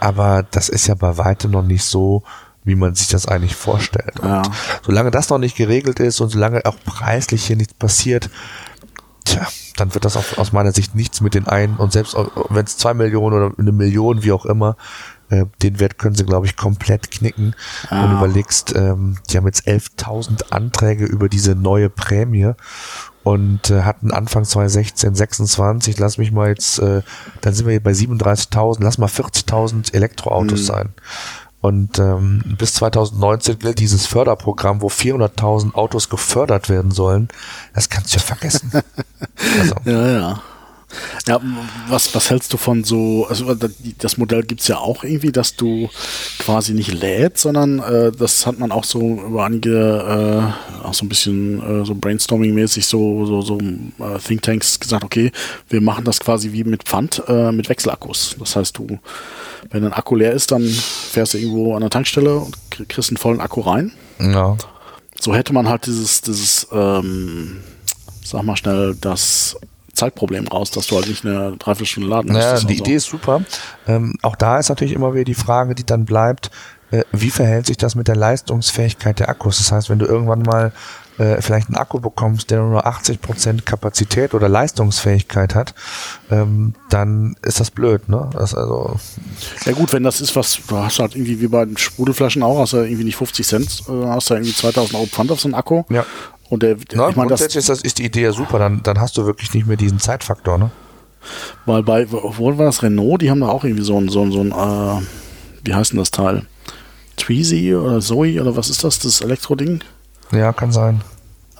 [0.00, 2.24] Aber das ist ja bei weitem noch nicht so,
[2.64, 4.20] wie man sich das eigentlich vorstellt.
[4.20, 4.42] Und ja.
[4.84, 8.30] solange das noch nicht geregelt ist und solange auch preislich hier nichts passiert,
[9.24, 9.46] tja,
[9.76, 12.16] dann wird das auch aus meiner Sicht nichts mit den einen und selbst
[12.50, 14.76] wenn es zwei Millionen oder eine Million, wie auch immer,
[15.32, 17.54] äh, den Wert können sie, glaube ich, komplett knicken.
[17.88, 18.04] Ah.
[18.04, 22.52] Und überlegst, ähm, die haben jetzt 11.000 Anträge über diese neue Prämie
[23.22, 27.02] und äh, hatten Anfang 2016 26, lass mich mal jetzt, äh,
[27.40, 30.64] dann sind wir hier bei 37.000, lass mal 40.000 Elektroautos mhm.
[30.64, 30.88] sein.
[31.62, 37.28] Und ähm, bis 2019 gilt dieses Förderprogramm, wo 400.000 Autos gefördert werden sollen.
[37.72, 38.72] Das kannst du ja vergessen.
[39.60, 39.76] also.
[39.84, 40.42] Ja, ja.
[41.26, 41.40] Ja,
[41.88, 43.54] was, was hältst du von so, also
[43.98, 45.88] das Modell gibt's ja auch irgendwie, dass du
[46.38, 51.04] quasi nicht lädst, sondern äh, das hat man auch so über einige, äh, auch so
[51.04, 55.32] ein bisschen äh, so Brainstorming-mäßig, so, so, so äh, Thinktanks gesagt, okay,
[55.68, 58.36] wir machen das quasi wie mit Pfand, äh, mit Wechselakkus.
[58.38, 58.98] Das heißt, du,
[59.70, 62.56] wenn ein Akku leer ist, dann fährst du irgendwo an der Tankstelle und
[62.88, 63.92] kriegst einen vollen Akku rein.
[64.18, 64.56] Ja.
[65.20, 67.60] So hätte man halt dieses, dieses, ähm,
[68.24, 69.56] sag mal schnell, das
[69.92, 72.42] Zeitproblem raus, dass du halt nicht eine Dreiviertelstunde laden musst.
[72.42, 72.84] Ja, die so.
[72.84, 73.42] Idee ist super.
[73.86, 76.50] Ähm, auch da ist natürlich immer wieder die Frage, die dann bleibt,
[76.90, 79.58] äh, wie verhält sich das mit der Leistungsfähigkeit der Akkus?
[79.58, 80.72] Das heißt, wenn du irgendwann mal
[81.18, 85.74] äh, vielleicht einen Akku bekommst, der nur 80% Kapazität oder Leistungsfähigkeit hat,
[86.30, 88.30] ähm, dann ist das blöd, ne?
[88.32, 88.96] Das also
[89.64, 92.58] ja gut, wenn das ist, was du hast halt irgendwie wie bei den Sprudelflaschen auch,
[92.60, 95.48] hast du irgendwie nicht 50 Cent, äh, hast du irgendwie 2000 Euro Pfand auf so
[95.48, 95.82] einen Akku.
[95.90, 96.04] Ja.
[96.52, 99.00] Und der, Na, ich meine, grundsätzlich ist, das, ist die Idee ja super, dann, dann
[99.00, 100.70] hast du wirklich nicht mehr diesen Zeitfaktor, ne?
[101.64, 103.22] Weil bei, wo war das Renault?
[103.22, 105.02] Die haben da auch irgendwie so ein, so ein, so ein äh,
[105.64, 106.44] wie heißt denn das Teil?
[107.16, 109.80] Tweezy oder Zoe oder was ist das, das Elektro-Ding?
[110.30, 111.00] Ja, kann sein.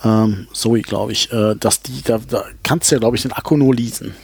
[0.05, 1.33] Ähm, Zoe, glaube ich.
[1.33, 4.15] Äh, dass die, da, da kannst du ja, glaube ich, den Akku nur leasen.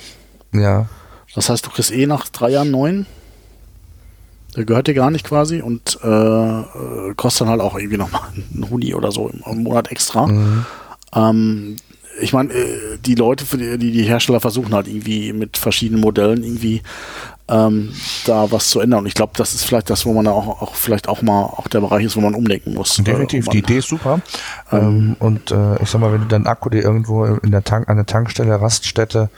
[0.53, 0.87] Ja.
[1.35, 3.07] Das heißt, du kriegst eh nach drei Jahren neun.
[4.57, 8.23] Der gehört dir gar nicht quasi und äh, äh kostet dann halt auch irgendwie nochmal
[8.55, 10.27] einen Huni oder so im, Monat extra.
[10.27, 10.67] Mhm.
[11.15, 11.77] Ähm,
[12.21, 13.45] ich meine, äh, die Leute,
[13.79, 16.83] die, die Hersteller versuchen halt irgendwie mit verschiedenen Modellen irgendwie
[17.49, 17.93] ähm,
[18.27, 19.01] da was zu ändern.
[19.01, 21.69] Und ich glaube, das ist vielleicht das, wo man auch, auch vielleicht auch mal auch
[21.69, 22.97] der Bereich ist, wo man umdenken muss.
[22.97, 24.21] Definitiv, man, die Idee ist super.
[24.71, 27.65] Ähm, ähm, und äh, ich sag mal, wenn du deinen Akku dir irgendwo in der
[27.65, 29.31] Tank, an der Tankstelle, Raststätte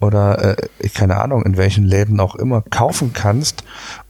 [0.00, 3.64] oder äh, keine Ahnung, in welchen Läden auch immer kaufen kannst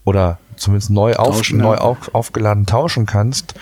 [0.05, 1.80] oder zumindest neu, auf, tauschen, neu ja.
[1.80, 3.55] auf, aufgeladen tauschen kannst,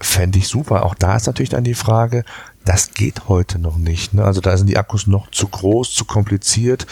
[0.00, 0.84] fände ich super.
[0.84, 2.24] Auch da ist natürlich dann die Frage,
[2.64, 4.14] das geht heute noch nicht.
[4.14, 4.24] Ne?
[4.24, 6.86] Also da sind die Akkus noch zu groß, zu kompliziert.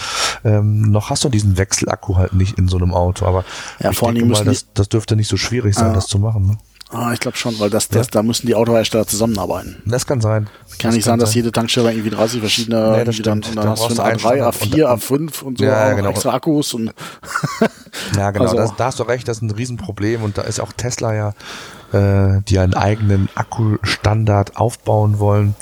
[0.45, 3.25] Ähm, noch hast du diesen Wechselakku halt nicht in so einem Auto.
[3.25, 3.45] Aber
[3.81, 5.95] ja, ich denke mal, das, das dürfte nicht so schwierig sein, ah.
[5.95, 6.47] das zu machen.
[6.47, 6.59] Ne?
[6.93, 8.11] Ah, ich glaube schon, weil das, das, ja.
[8.13, 9.83] da müssen die Autohersteller zusammenarbeiten.
[9.87, 10.49] Das kann sein.
[10.79, 13.49] Kann das nicht sein, dass jede Tankstelle irgendwie 30 verschiedene nee, das stimmt.
[13.49, 16.11] dann, dann hast du A3, A4, A5 und so ja, ja, genau.
[16.11, 16.93] extra Akkus und
[18.17, 20.61] Ja, genau, also, das, da hast du recht, das ist ein Riesenproblem und da ist
[20.61, 21.35] auch Tesla ja
[21.93, 25.55] äh, die einen eigenen Akkustandard aufbauen wollen,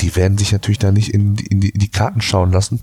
[0.00, 2.80] die werden sich natürlich da nicht in, in, die, in die Karten schauen lassen,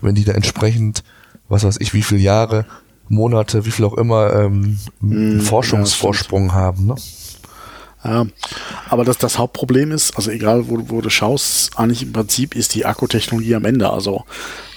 [0.00, 1.02] wenn die da entsprechend,
[1.48, 2.66] was weiß ich, wie viele Jahre,
[3.08, 6.86] Monate, wie viel auch immer, ähm, mm, Forschungsvorsprung ja, haben.
[6.86, 6.94] Ne?
[8.04, 8.26] Ja,
[8.88, 12.74] aber das, das Hauptproblem ist, also egal wo, wo du schaust, eigentlich im Prinzip ist
[12.74, 13.90] die Akkutechnologie am Ende.
[13.90, 14.24] Also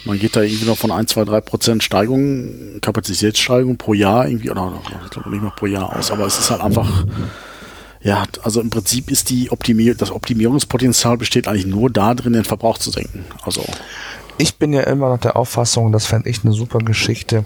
[0.05, 4.51] man geht da irgendwie noch von 1, 2, 3 Prozent Steigung, Kapazitätssteigerung pro Jahr irgendwie,
[4.51, 4.79] oder
[5.29, 7.05] nicht mal pro Jahr aus, aber es ist halt einfach
[8.05, 12.43] ja, also im Prinzip ist die Optimier das Optimierungspotenzial besteht eigentlich nur da drin, den
[12.43, 13.25] Verbrauch zu senken.
[13.43, 13.65] Also
[14.37, 17.45] ich bin ja immer noch der Auffassung, das fände ich eine super Geschichte,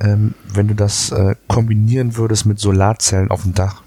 [0.00, 3.82] ähm, wenn du das äh, kombinieren würdest mit Solarzellen auf dem Dach.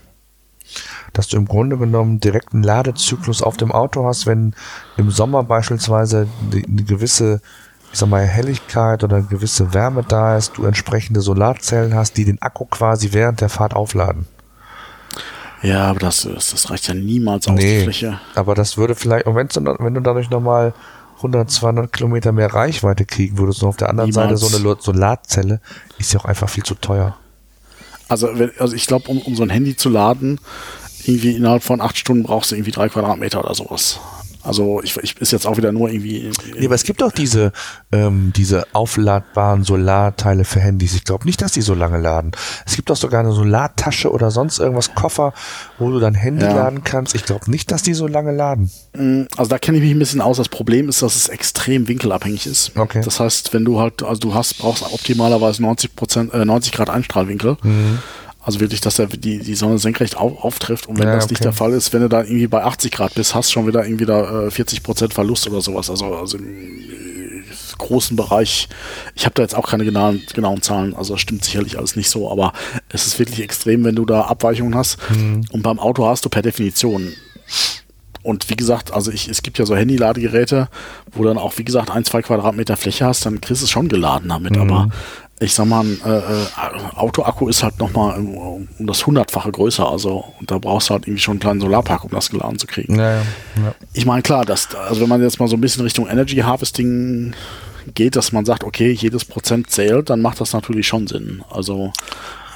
[1.16, 4.53] Dass du im Grunde genommen direkt einen Ladezyklus auf dem Auto hast, wenn
[4.97, 7.41] im Sommer beispielsweise eine gewisse
[7.91, 12.26] ich sag mal, Helligkeit oder eine gewisse Wärme da ist, du entsprechende Solarzellen hast, die
[12.26, 14.26] den Akku quasi während der Fahrt aufladen.
[15.61, 18.20] Ja, aber das, das reicht ja niemals aus, nee, die Fläche.
[18.36, 20.74] Aber das würde vielleicht, und wenn du dadurch nochmal
[21.18, 24.41] 100, 200 Kilometer mehr Reichweite kriegen würdest und auf der anderen niemals.
[24.41, 25.61] Seite so eine Solarzelle,
[25.97, 27.18] ist ja auch einfach viel zu teuer.
[28.07, 30.39] Also, also ich glaube, um, um so ein Handy zu laden,
[31.08, 33.99] irgendwie innerhalb von acht Stunden brauchst du irgendwie drei Quadratmeter oder sowas.
[34.43, 36.30] Also ich, ich ist jetzt auch wieder nur irgendwie.
[36.56, 37.51] Ja, aber es gibt doch diese,
[37.91, 40.93] ähm, diese aufladbaren Solarteile für Handys.
[40.93, 42.32] Ich glaube nicht, dass die so lange laden.
[42.64, 45.34] Es gibt doch sogar eine Solartasche oder sonst irgendwas, Koffer,
[45.80, 46.53] wo du dein Handy Ja.
[46.53, 47.16] laden kannst.
[47.16, 48.70] Ich glaube nicht, dass die so lange laden.
[49.36, 50.38] Also da kenne ich mich ein bisschen aus.
[50.38, 52.78] Das Problem ist, dass es extrem winkelabhängig ist.
[52.78, 53.01] Okay.
[53.03, 56.91] Das heißt, wenn du halt, also du hast, brauchst optimalerweise 90 Prozent, äh, 90 Grad
[56.91, 57.58] Einstrahlwinkel.
[58.45, 60.87] Also wirklich, dass der, die, die Sonne senkrecht auf, auftrifft.
[60.87, 61.45] Und wenn Ja, das nicht okay.
[61.45, 64.05] der Fall ist, wenn du da irgendwie bei 80 Grad bist, hast schon wieder irgendwie
[64.05, 65.89] da äh, 40 Prozent Verlust oder sowas.
[65.89, 67.43] Also, also im äh,
[67.79, 68.69] großen Bereich.
[69.15, 70.95] Ich habe da jetzt auch keine genauen, genauen Zahlen.
[70.95, 72.31] Also das stimmt sicherlich alles nicht so.
[72.31, 72.53] Aber
[72.89, 74.97] es ist wirklich extrem, wenn du da Abweichungen hast.
[75.51, 77.13] Und beim Auto hast du per Definition
[78.25, 80.67] und wie gesagt, also ich, es gibt ja so Handy-Ladegeräte,
[81.11, 83.87] wo dann auch, wie gesagt, ein, zwei Quadratmeter Fläche hast, dann kriegst du es schon
[83.87, 84.57] geladen damit.
[84.57, 84.89] Aber
[85.39, 89.88] ich sag mal, ein äh, äh, Autoakku ist halt nochmal um, um das hundertfache größer.
[89.88, 92.67] Also und da brauchst du halt irgendwie schon einen kleinen Solarpark, um das geladen zu
[92.67, 92.97] kriegen.
[92.97, 93.23] Ja, ja.
[93.93, 97.33] Ich meine, klar, dass, also wenn man jetzt mal so ein bisschen Richtung Energy Harvesting
[97.93, 101.43] geht, dass man sagt, okay, jedes Prozent zählt, dann macht das natürlich schon Sinn.
[101.49, 101.91] Also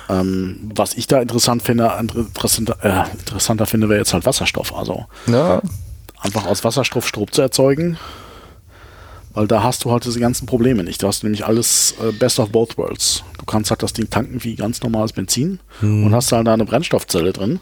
[0.10, 4.74] ähm, was ich da interessant finde, interessanter, äh, interessanter finde, wäre jetzt halt Wasserstoff.
[4.74, 5.62] Also ja.
[6.22, 7.98] einfach aus Wasserstoff Strom zu erzeugen,
[9.34, 11.02] weil da hast du halt diese ganzen Probleme nicht.
[11.04, 13.24] Du hast nämlich alles äh, best of both worlds.
[13.38, 16.66] Du kannst halt das Ding tanken wie ganz normales Benzin und hast halt da eine
[16.66, 17.60] Brennstoffzelle drin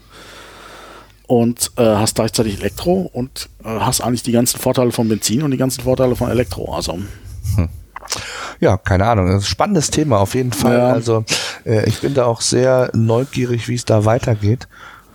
[1.26, 5.50] und äh, hast gleichzeitig Elektro und äh, hast eigentlich die ganzen Vorteile von Benzin und
[5.50, 6.74] die ganzen Vorteile von Elektro.
[6.74, 6.98] Also
[8.60, 9.26] Ja, keine Ahnung.
[9.26, 10.78] Das ist ein spannendes Thema auf jeden Fall.
[10.78, 10.92] Ja.
[10.92, 11.24] Also
[11.64, 14.68] äh, ich bin da auch sehr neugierig, wie es da weitergeht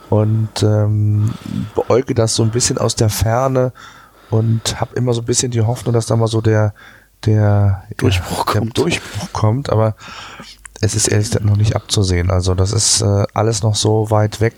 [0.09, 1.33] und ähm,
[1.75, 3.73] beäuge das so ein bisschen aus der Ferne
[4.29, 6.73] und habe immer so ein bisschen die Hoffnung, dass da mal so der
[7.25, 8.77] der Durchbruch der kommt.
[8.77, 9.95] Durchbruch kommt, aber
[10.81, 12.29] es ist ehrlich gesagt noch nicht abzusehen.
[12.29, 14.53] Also das ist äh, alles noch so weit weg.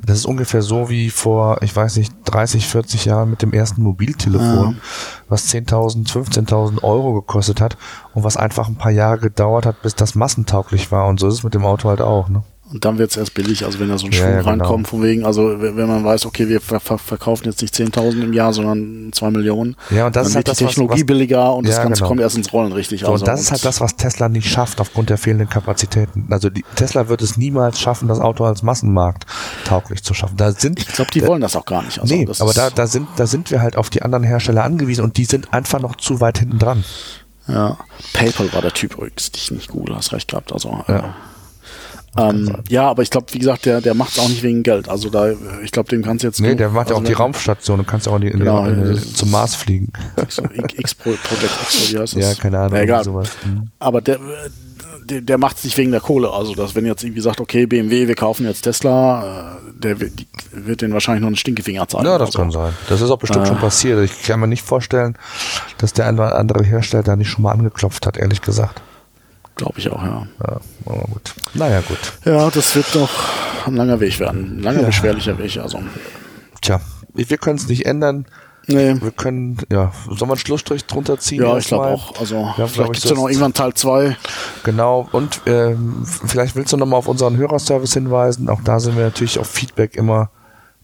[0.00, 3.82] Das ist ungefähr so wie vor, ich weiß nicht, 30, 40 Jahren mit dem ersten
[3.82, 4.80] Mobiltelefon,
[5.28, 7.76] was 10.000, 15.000 Euro gekostet hat
[8.14, 11.08] und was einfach ein paar Jahre gedauert hat, bis das massentauglich war.
[11.08, 12.28] Und so ist es mit dem Auto halt auch.
[12.28, 12.44] Ne?
[12.72, 14.50] Und dann wird es erst billig, also wenn da so ein Ja, Schwung ja, genau.
[14.50, 18.22] reinkommt, von wegen, also wenn man weiß, okay, wir ver ver verkaufen jetzt nicht 10.000
[18.24, 20.68] im Jahr, sondern 2 Millionen, Ja, und das dann ist wird halt die das, was-
[20.74, 22.08] Technologie was- billiger und das Ja, Ganze genau.
[22.08, 23.00] kommt erst ins Rollen richtig.
[23.00, 26.26] So, also, und das ist halt das, was Tesla nicht schafft aufgrund der fehlenden Kapazitäten.
[26.30, 29.26] Also die, Tesla wird es niemals schaffen, das Auto als Massenmarkt
[29.64, 30.36] tauglich zu schaffen.
[30.36, 32.00] Da sind Ich glaube, die wollen das auch gar nicht.
[32.00, 34.64] Also, nee, das aber da, da, sind, da sind wir halt auf die anderen Hersteller
[34.64, 36.84] angewiesen und die sind einfach noch zu weit hinten dran.
[37.48, 37.78] Ja,
[38.12, 40.52] PayPal war der Typ übrigens, dich nicht Google, hast recht gehabt.
[40.52, 41.14] Also, Ja.
[42.18, 42.30] Ja.
[42.30, 44.88] Ähm, ja, aber ich glaube, wie gesagt, der, der macht es auch nicht wegen Geld.
[44.88, 46.40] Also da, ich glaube, dem kannst du jetzt.
[46.40, 48.28] Nee, nur- der macht ja also auch die Raumstation, du kannst ja auch in die,
[48.28, 49.92] in Genau, in das ist- zum Mars fliegen.
[50.28, 50.42] So,
[50.76, 52.22] X wie heißt das?
[52.22, 53.04] Ja, keine Ahnung, Na, egal.
[53.04, 53.28] sowas.
[53.44, 53.68] Mhm.
[53.78, 54.18] Aber der,
[55.04, 56.30] der, der macht es nicht wegen der Kohle.
[56.32, 60.18] Also, dass wenn jetzt irgendwie sagt, okay, BMW, wir kaufen jetzt Tesla, äh, der wird,
[60.18, 62.06] die, wird den wahrscheinlich noch einen Stinkefinger zeigen.
[62.06, 62.72] Ja, das Also, kann sein.
[62.88, 63.48] Das ist auch bestimmt Äh.
[63.48, 64.02] schon passiert.
[64.04, 65.16] Ich kann mir nicht vorstellen,
[65.78, 68.80] dass der ein oder andere Hersteller da nicht schon mal angeklopft hat, ehrlich gesagt.
[69.56, 70.26] Glaube ich auch, ja.
[70.46, 71.34] Ja, aber gut.
[71.54, 71.98] Naja, gut.
[72.24, 73.10] Ja, das wird noch
[73.66, 74.58] ein langer Weg werden.
[74.58, 74.86] Ein langer, Ja.
[74.86, 75.56] beschwerlicher Weg.
[75.58, 75.80] Also,
[76.60, 76.80] Tja,
[77.14, 78.26] wir können es nicht ändern.
[78.66, 78.94] nee.
[79.00, 81.42] Wir können, ja, soll man einen Schlussstrich drunter ziehen?
[81.42, 82.18] Ja, ich glaube auch.
[82.20, 84.16] Also, Ja, vielleicht gibt es ja noch irgendwann Teil 2.
[84.64, 88.48] Genau, und ähm, vielleicht willst du nochmal auf unseren Hörerservice hinweisen.
[88.50, 90.30] Auch da sind wir natürlich auf Feedback immer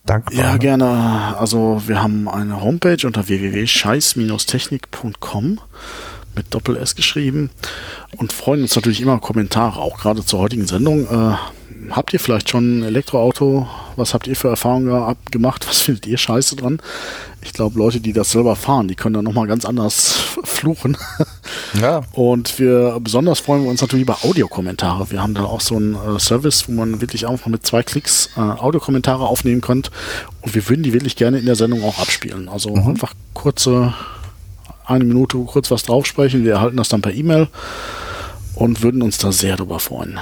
[0.07, 0.35] dankbar.
[0.35, 0.59] Ja, ne?
[0.59, 1.35] gerne.
[1.39, 5.61] Also wir haben eine Homepage unter www.scheiß-technik.com
[6.35, 7.51] mit Doppel S geschrieben
[8.17, 11.07] und freuen uns natürlich immer Kommentare, auch gerade zur heutigen Sendung.
[11.07, 11.37] Äh,
[11.91, 13.69] habt ihr vielleicht schon ein Elektroauto?
[13.97, 15.67] Was habt ihr für Erfahrungen gemacht?
[15.69, 16.81] Was findet ihr scheiße dran?
[17.45, 20.13] Ich glaube, Leute, die das selber fahren, die können da nochmal ganz anders
[20.45, 20.97] fluchen.
[21.81, 25.11] Ja, Und wir besonders freuen wir uns natürlich über Audiokommentare.
[25.11, 28.31] Wir haben da auch so einen äh, Service, wo man wirklich einfach mit zwei Klicks
[28.37, 29.91] äh, Audiokommentare aufnehmen könnt.
[30.43, 32.49] Und wir würden die wirklich gerne in der Sendung auch abspielen.
[32.49, 33.93] Also einfach kurze,
[34.93, 36.45] eine Minute kurz was draufsprechen.
[36.45, 37.49] Wir erhalten das dann per E-Mail
[38.55, 40.19] und würden uns da sehr drüber freuen.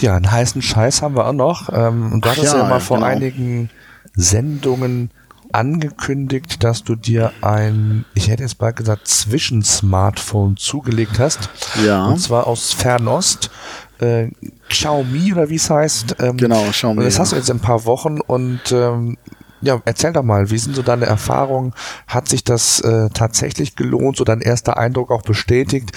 [0.00, 1.68] ja, einen heißen Scheiß haben wir auch noch.
[1.72, 3.08] Ähm, und du hattest ja, ja, mal vor genau.
[3.08, 3.70] einigen
[4.14, 5.10] Sendungen
[5.52, 11.48] angekündigt, dass du dir ein, ich hätte jetzt bald gesagt, Zwischensmartphone zugelegt hast.
[11.84, 12.06] Ja.
[12.06, 13.50] Und zwar aus Fernost.
[13.98, 14.28] Äh,
[14.68, 16.16] Xiaomi oder wie es heißt.
[16.18, 19.16] Ähm, Genau, Xiaomi, das hast du jetzt in ein paar Wochen und ähm,
[19.62, 21.72] ja, erzähl doch mal, wie sind so deine Erfahrungen?
[22.06, 25.92] Hat sich das äh, tatsächlich gelohnt, so dein erster Eindruck auch bestätigt?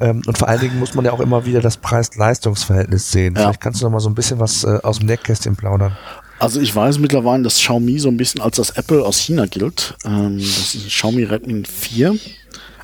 [0.00, 3.34] Ähm, und vor allen Dingen muss man ja auch immer wieder das Preis-Leistungs-Verhältnis sehen.
[3.34, 3.42] Ja.
[3.42, 5.96] Vielleicht kannst du noch mal so ein bisschen was äh, aus dem Nähkästchen plaudern.
[6.38, 9.94] Also ich weiß mittlerweile, dass Xiaomi so ein bisschen als das Apple aus China gilt.
[10.04, 12.16] Ähm, das ist Xiaomi Redmi 4.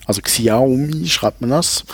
[0.06, 1.84] Also Xiaomi schreibt man das.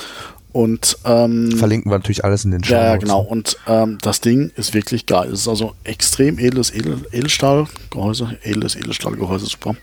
[0.55, 2.75] Und ähm, verlinken wir natürlich alles in den Show.
[2.75, 3.23] Ja, genau.
[3.23, 5.33] Und ähm, das Ding ist wirklich geil.
[5.33, 9.75] Es ist also extrem edles Edel, Edelstahlgehäuse, edles Edelstahlgehäuse, super.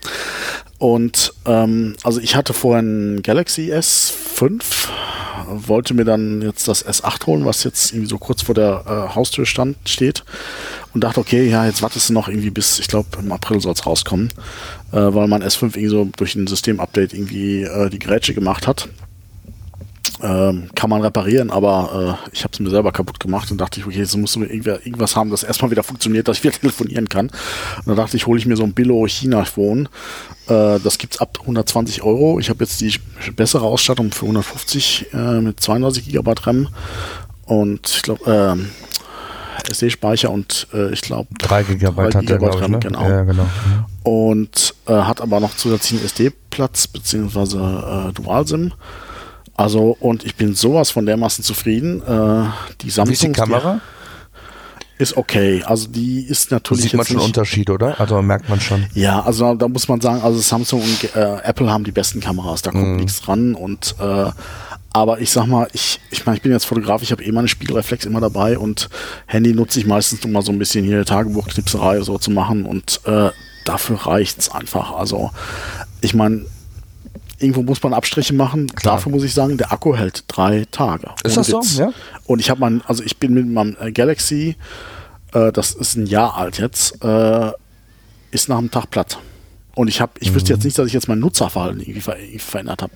[0.78, 4.62] Und ähm, also ich hatte vorher ein Galaxy S5,
[5.46, 9.14] wollte mir dann jetzt das S8 holen, was jetzt irgendwie so kurz vor der äh,
[9.14, 10.24] Haustür stand, steht
[10.94, 13.74] und dachte, okay, ja, jetzt wartest du noch irgendwie bis, ich glaube, im April soll
[13.74, 14.30] es rauskommen,
[14.92, 18.88] äh, weil mein S5 irgendwie so durch ein Systemupdate irgendwie äh, die Grätsche gemacht hat.
[20.20, 23.80] Ähm, kann man reparieren, aber äh, ich habe es mir selber kaputt gemacht und dachte
[23.80, 27.08] ich, okay, jetzt musst du irgendwas haben, das erstmal wieder funktioniert, dass ich wieder telefonieren
[27.08, 27.26] kann.
[27.26, 29.88] Und dann dachte ich, hole ich mir so ein Billo China Phone.
[30.48, 32.38] Äh, das gibt's ab 120 Euro.
[32.40, 32.94] Ich habe jetzt die
[33.34, 36.68] bessere Ausstattung für 150 äh, mit 32 GB RAM
[37.46, 38.70] und ich glaube ähm,
[39.68, 42.78] SD-Speicher und äh, ich glaube 3 GB hat der, RAM, ich, ne?
[42.78, 43.08] genau.
[43.08, 43.46] Ja, genau.
[44.02, 47.58] Und äh, hat aber noch zusätzlichen SD-Platz beziehungsweise
[48.08, 48.72] äh, Dual-SIM.
[49.62, 52.02] Also, und ich bin sowas von dermaßen zufrieden.
[52.02, 52.46] Äh,
[52.80, 53.10] die Samsung.
[53.10, 53.80] Wie ist die Kamera?
[54.98, 55.62] ist okay.
[55.64, 56.84] Also die ist natürlich.
[56.84, 58.00] Sieht man schon Unterschied, oder?
[58.00, 58.86] Also merkt man schon.
[58.94, 62.62] Ja, also da muss man sagen, also Samsung und äh, Apple haben die besten Kameras,
[62.62, 62.96] da kommt mm.
[62.96, 63.54] nichts dran.
[63.54, 64.30] Und äh,
[64.92, 67.48] aber ich sag mal, ich, ich meine, ich bin jetzt Fotograf, ich habe eh meine
[67.48, 68.88] Spiegelreflex immer dabei und
[69.26, 73.00] Handy nutze ich meistens, um mal so ein bisschen hier Tagebuchknipserei so zu machen und
[73.06, 73.30] äh,
[73.64, 74.92] dafür reicht's einfach.
[74.92, 75.30] Also
[76.00, 76.44] ich meine,
[77.42, 78.68] irgendwo muss man Abstriche machen.
[78.74, 78.96] Klar.
[78.96, 81.08] Dafür muss ich sagen, der Akku hält drei Tage.
[81.24, 81.74] Ist das Witz.
[81.74, 81.82] so?
[81.82, 81.92] Ja.
[82.24, 84.56] Und ich habe mein, also ich bin mit meinem äh, Galaxy,
[85.32, 87.52] äh, das ist ein Jahr alt jetzt, äh,
[88.30, 89.18] ist nach einem Tag platt.
[89.74, 90.34] Und ich habe, ich mhm.
[90.34, 92.92] wüsste jetzt nicht, dass ich jetzt mein Nutzerverhalten irgendwie, ver irgendwie verändert habe.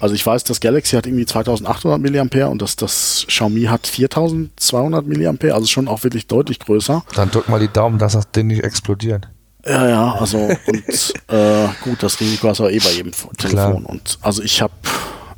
[0.00, 5.06] Also ich weiß, das Galaxy hat irgendwie 2800 mAh und das, das Xiaomi hat 4200
[5.06, 7.04] mAh, also schon auch wirklich deutlich größer.
[7.14, 9.28] Dann drück mal die Daumen, dass das Ding nicht explodiert.
[9.68, 13.82] Ja, ja, also und äh, gut, das Risiko ist aber eh bei jedem Telefon.
[13.82, 13.90] Klar.
[13.90, 14.72] Und also ich habe,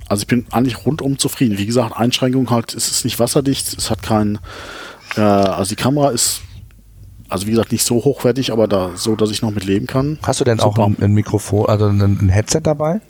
[0.08, 1.56] also ich bin eigentlich rundum zufrieden.
[1.58, 4.38] Wie gesagt, Einschränkung halt, es ist nicht wasserdicht, es hat kein,
[5.16, 6.42] äh, also die Kamera ist,
[7.28, 10.18] also wie gesagt, nicht so hochwertig, aber da so, dass ich noch mit leben kann.
[10.22, 10.82] Hast du denn Super.
[10.82, 13.00] auch ein, ein, Mikrofon, also ein, ein Headset dabei?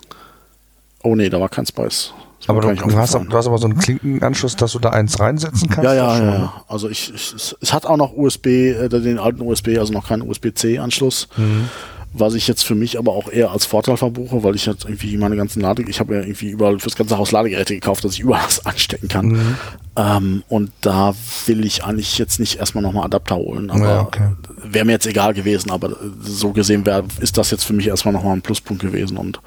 [1.03, 2.13] Oh nee, da war kein Spice.
[2.47, 5.69] Aber du, du, hast, du, hast, aber so einen Klinkenanschluss, dass du da eins reinsetzen
[5.69, 5.85] kannst?
[5.85, 6.35] Ja, ja, ja.
[6.35, 6.65] ja.
[6.69, 10.23] Also ich, ich, es hat auch noch USB, äh, den alten USB, also noch keinen
[10.23, 11.29] USB-C-Anschluss.
[11.37, 11.69] Mhm.
[12.15, 15.15] Was ich jetzt für mich aber auch eher als Vorteil verbuche, weil ich jetzt irgendwie
[15.19, 18.21] meine ganzen Lade, ich habe ja irgendwie überall fürs ganze Haus Ladegeräte gekauft, dass ich
[18.21, 19.27] überall was anstecken kann.
[19.27, 19.57] Mhm.
[19.97, 21.15] Ähm, und da
[21.47, 23.71] will ich eigentlich jetzt nicht erstmal nochmal Adapter holen.
[23.71, 24.31] Aber ja, okay.
[24.65, 28.15] wäre mir jetzt egal gewesen, aber so gesehen wär, ist das jetzt für mich erstmal
[28.15, 29.41] nochmal ein Pluspunkt gewesen und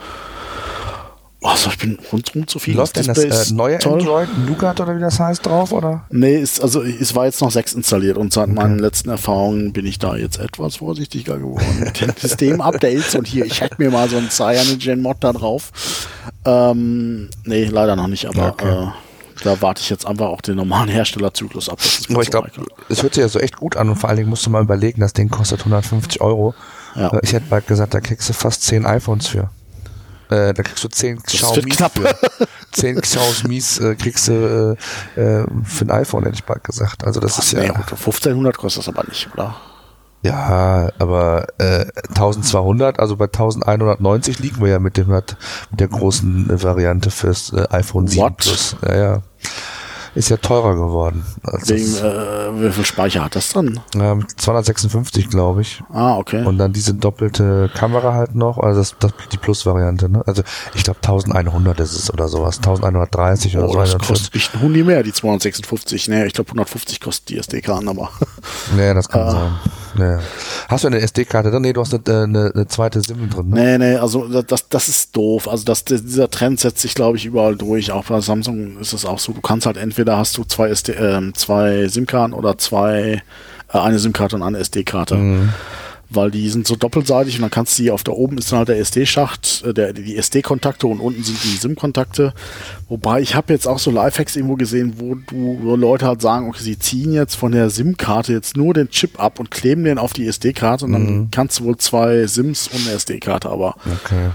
[1.44, 2.78] also ich bin rundum zufrieden.
[2.78, 4.00] Läuft denn das äh, neue toll.
[4.00, 6.06] Android Nougat oder wie das heißt drauf, oder?
[6.12, 8.54] Nee, ist, also es war jetzt noch 6 installiert und seit okay.
[8.54, 13.46] meinen letzten Erfahrungen bin ich da jetzt etwas vorsichtiger geworden mit den System-Updates und hier,
[13.46, 15.72] ich hätte mir mal so ein Cyanogen-Mod da drauf.
[16.46, 18.70] Ähm, nee, leider noch nicht, aber okay.
[18.70, 18.88] äh,
[19.44, 21.80] da warte ich jetzt einfach auch den normalen Herstellerzyklus ab.
[22.12, 22.52] Aber ich glaube,
[22.90, 24.62] es hört sich ja so echt gut an und vor allen Dingen musst du mal
[24.62, 26.54] überlegen, das Ding kostet 150 Euro.
[26.96, 27.12] Ja.
[27.24, 29.50] Ich hätte bald gesagt, da kriegst du fast 10 iPhones für.
[30.32, 32.16] Äh, da kriegst du 10 Xiaomi für.
[32.72, 34.78] 10 Xiaomis äh, kriegst du
[35.18, 37.04] äh, äh, für ein iPhone, hätte ich bald gesagt.
[37.04, 37.60] Also das Ach, ist ja.
[37.60, 39.56] Nee, 1500 kostet das aber nicht, oder?
[40.24, 45.36] Ja, aber äh, 1200, also bei 1190 liegen wir ja mit, dem, mit
[45.72, 48.38] der großen Variante fürs äh, iPhone 7 What?
[48.38, 48.76] Plus.
[48.84, 49.22] Ja, ja
[50.16, 51.24] ist ja teurer geworden.
[51.66, 53.80] Wegen, äh, wie viel Speicher hat das dann?
[53.96, 55.82] Ja, 256, glaube ich.
[55.92, 56.44] Ah, okay.
[56.46, 60.24] Und dann diese doppelte Kamera halt noch, also das, das die Plus-Variante, ne?
[60.26, 60.44] Also
[60.74, 63.80] ich glaube 1100 ist es oder sowas, 1130 oder oh, so.
[63.80, 66.10] Das kostet nicht ein Hundi mehr, die 256.
[66.10, 68.12] Nee, ich glaube 150 kostet die SD-Karten, aber.
[68.76, 69.32] Nee, das kann ah.
[69.32, 69.52] sein.
[69.98, 70.18] Nee.
[70.68, 71.62] Hast du eine SD-Karte drin?
[71.62, 73.50] Nee, du hast eine, eine, eine zweite SIM drin.
[73.50, 73.56] Ne?
[73.56, 75.48] Nee, nee, also das, das ist doof.
[75.48, 77.92] Also das, dieser Trend setzt sich, glaube ich, überall durch.
[77.92, 79.34] Auch bei Samsung ist es auch so.
[79.34, 83.22] Du kannst halt entweder hast du zwei, SD, äh, zwei SIM-Karten oder zwei,
[83.74, 85.16] äh, eine SIM-Karte und eine SD-Karte.
[85.16, 85.50] Mhm
[86.14, 88.60] weil die sind so doppelseitig und dann kannst du die auf da oben ist dann
[88.60, 92.34] halt der SD-Schacht, äh, der, die SD-Kontakte und unten sind die SIM-Kontakte.
[92.90, 96.50] Wobei ich habe jetzt auch so Lifehacks irgendwo gesehen, wo du wo Leute halt sagen,
[96.50, 99.98] okay, sie ziehen jetzt von der SIM-Karte jetzt nur den Chip ab und kleben den
[99.98, 101.32] auf die SD-Karte und dann mhm.
[101.32, 104.30] kannst du wohl zwei SIMs und eine SD-Karte, aber okay.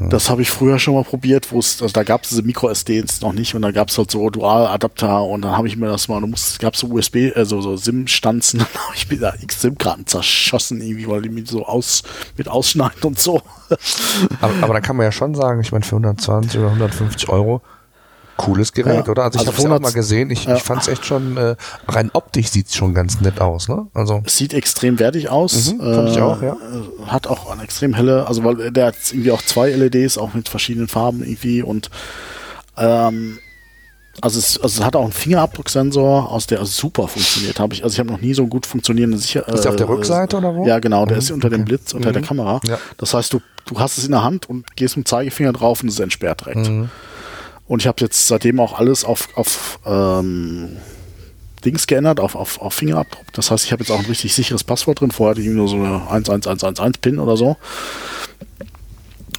[0.00, 3.20] Das habe ich früher schon mal probiert, wo es, also da gab es diese Micro-SDs
[3.20, 6.08] noch nicht und da gab es halt so Dual-Adapter und dann habe ich mir das
[6.08, 9.60] mal, du musst, gab so USB, also so SIM-Stanzen, dann habe ich mir da x
[9.62, 12.02] SIM-Karten zerschossen irgendwie, weil die mich so aus,
[12.36, 13.42] mit ausschneiden und so.
[14.40, 17.62] aber, aber da kann man ja schon sagen, ich meine, für 120 oder 150 Euro
[18.36, 19.24] cooles Gerät, ja, oder?
[19.24, 20.30] Also ich also habe es auch mal gesehen.
[20.30, 20.56] Ich, ja.
[20.56, 21.56] ich fand es echt schon, äh,
[21.88, 23.86] rein optisch sieht es schon ganz nett aus, ne?
[23.94, 25.72] Also sieht extrem wertig aus.
[25.72, 26.52] Mhm, fand äh, ich auch, ja.
[26.52, 30.34] Äh, hat auch eine extrem helle, also weil der hat irgendwie auch zwei LEDs, auch
[30.34, 31.90] mit verschiedenen Farben irgendwie und
[32.76, 33.38] ähm,
[34.22, 37.60] Also es, also es hat auch einen Fingerabdrucksensor, aus der super funktioniert.
[37.60, 39.46] Habe ich, also ich habe noch nie so gut funktionierende Sicher.
[39.48, 40.66] Ist der auf der äh, Rückseite oder wo?
[40.66, 41.04] Ja, genau.
[41.04, 41.64] Der Mhm, ist unter dem.
[41.66, 42.26] Blitz, unter der Mhm.
[42.26, 42.60] Kamera.
[42.66, 42.78] Ja.
[42.96, 45.82] Das heißt, du, du hast es in der Hand und gehst mit dem Zeigefinger drauf
[45.82, 46.68] und es entsperrt direkt.
[46.68, 46.88] Mhm.
[47.68, 50.76] Und ich habe jetzt seitdem auch alles auf, auf ähm,
[51.64, 53.32] Dings geändert, auf, auf, auf Fingerabdruck.
[53.32, 55.10] Das heißt, ich habe jetzt auch ein richtig sicheres Passwort drin.
[55.10, 57.56] Vorher hatte ich nur so eine 11111-Pin oder so.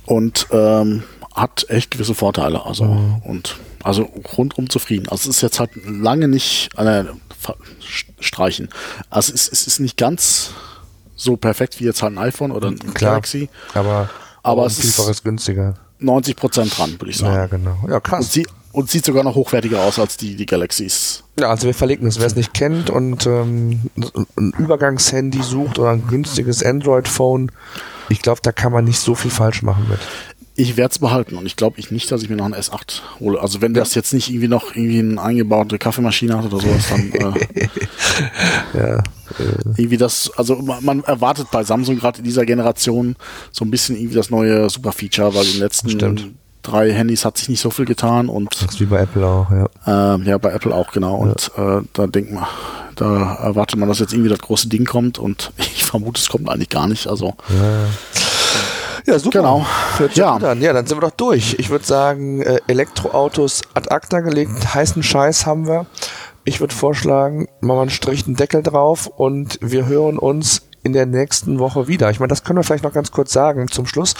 [0.06, 1.04] Und ähm,
[1.34, 2.66] hat echt gewisse Vorteile.
[2.66, 2.84] Also,
[3.24, 4.04] und, also
[4.38, 5.08] rundum zufrieden.
[5.10, 7.06] Also es ist jetzt halt lange nicht äh,
[8.20, 8.70] streichen.
[9.10, 10.52] Also es, es ist nicht ganz
[11.16, 13.12] so perfekt wie jetzt halt ein iPhone oder ein Klar.
[13.12, 13.50] Galaxy.
[13.74, 14.10] Aber,
[14.44, 15.76] Aber es ist- günstiger.
[16.00, 17.34] 90 Prozent dran, würde ich sagen.
[17.36, 17.78] Ja, genau.
[17.88, 18.32] Ja, Und, krass.
[18.32, 21.24] sie, und sieht sogar noch hochwertiger aus als die, die Galaxies.
[21.40, 23.82] Ja, also wir verlinken es, wer es nicht kennt und ähm,
[24.38, 27.52] ein Übergangshandy sucht oder ein günstiges Android-Phone.
[28.10, 30.00] Ich glaube, da kann man nicht so viel falsch machen mit.
[30.60, 33.02] Ich werde es behalten und ich glaube ich nicht, dass ich mir noch ein S8
[33.20, 33.40] hole.
[33.40, 37.12] Also wenn das jetzt nicht irgendwie noch irgendwie eine eingebaute Kaffeemaschine hat oder sowas, dann
[37.12, 37.68] äh,
[38.74, 39.04] Ja,
[39.78, 43.16] irgendwie das, also man, erwartet bei Samsung gerade in dieser Generation
[43.52, 46.26] so ein bisschen irgendwie das neue Super-Feature, weil in den letzten Stimmt.
[46.64, 49.48] drei Handys hat sich nicht so viel getan und das ist wie bei Apple auch,
[49.52, 50.16] ja.
[50.16, 51.18] ähm, ja, bei Apple auch genau.
[51.18, 52.46] Und äh, da denkt man,
[52.96, 56.50] da erwartet man, dass jetzt irgendwie das große Ding kommt und ich vermute, es kommt
[56.50, 57.08] eigentlich gar nicht.
[57.08, 57.86] Also Ja,
[59.18, 59.40] super.
[59.40, 59.66] Genau.
[60.14, 60.38] Ja.
[60.38, 61.56] ja, dann sind wir doch durch.
[61.60, 65.86] Ich würde sagen, äh, Elektroautos ad acta gelegt, heißen Scheiß haben wir.
[66.44, 70.94] Ich würde vorschlagen, machen wir einen Strich, einen Deckel drauf und wir hören uns in
[70.94, 72.10] der nächsten Woche wieder.
[72.10, 74.14] Ich meine, das können wir vielleicht noch ganz kurz sagen zum Schluss,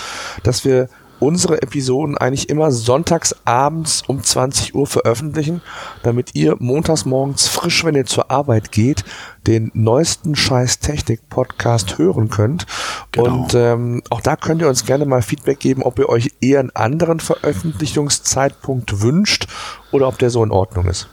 [0.44, 5.62] dass wir unsere Episoden eigentlich immer sonntags abends um 20 Uhr veröffentlichen,
[6.04, 9.04] damit ihr montags morgens frisch, wenn ihr zur Arbeit geht,
[9.46, 12.66] den neuesten Scheiß Technik Podcast hören könnt.
[13.12, 13.44] Genau.
[13.44, 16.60] Und ähm, auch da könnt ihr uns gerne mal Feedback geben, ob ihr euch eher
[16.60, 19.48] einen anderen Veröffentlichungszeitpunkt wünscht
[19.92, 21.08] oder ob der so in Ordnung ist.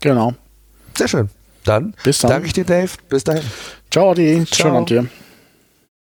[0.00, 0.34] genau.
[0.96, 1.30] Sehr schön.
[1.64, 2.30] Dann, Bis dann.
[2.30, 2.90] danke ich dir, Dave.
[3.08, 3.42] Bis dahin.
[3.90, 4.44] Ciao, Adi.
[4.46, 4.56] Ciao.
[4.56, 5.08] Schönen Abend dir.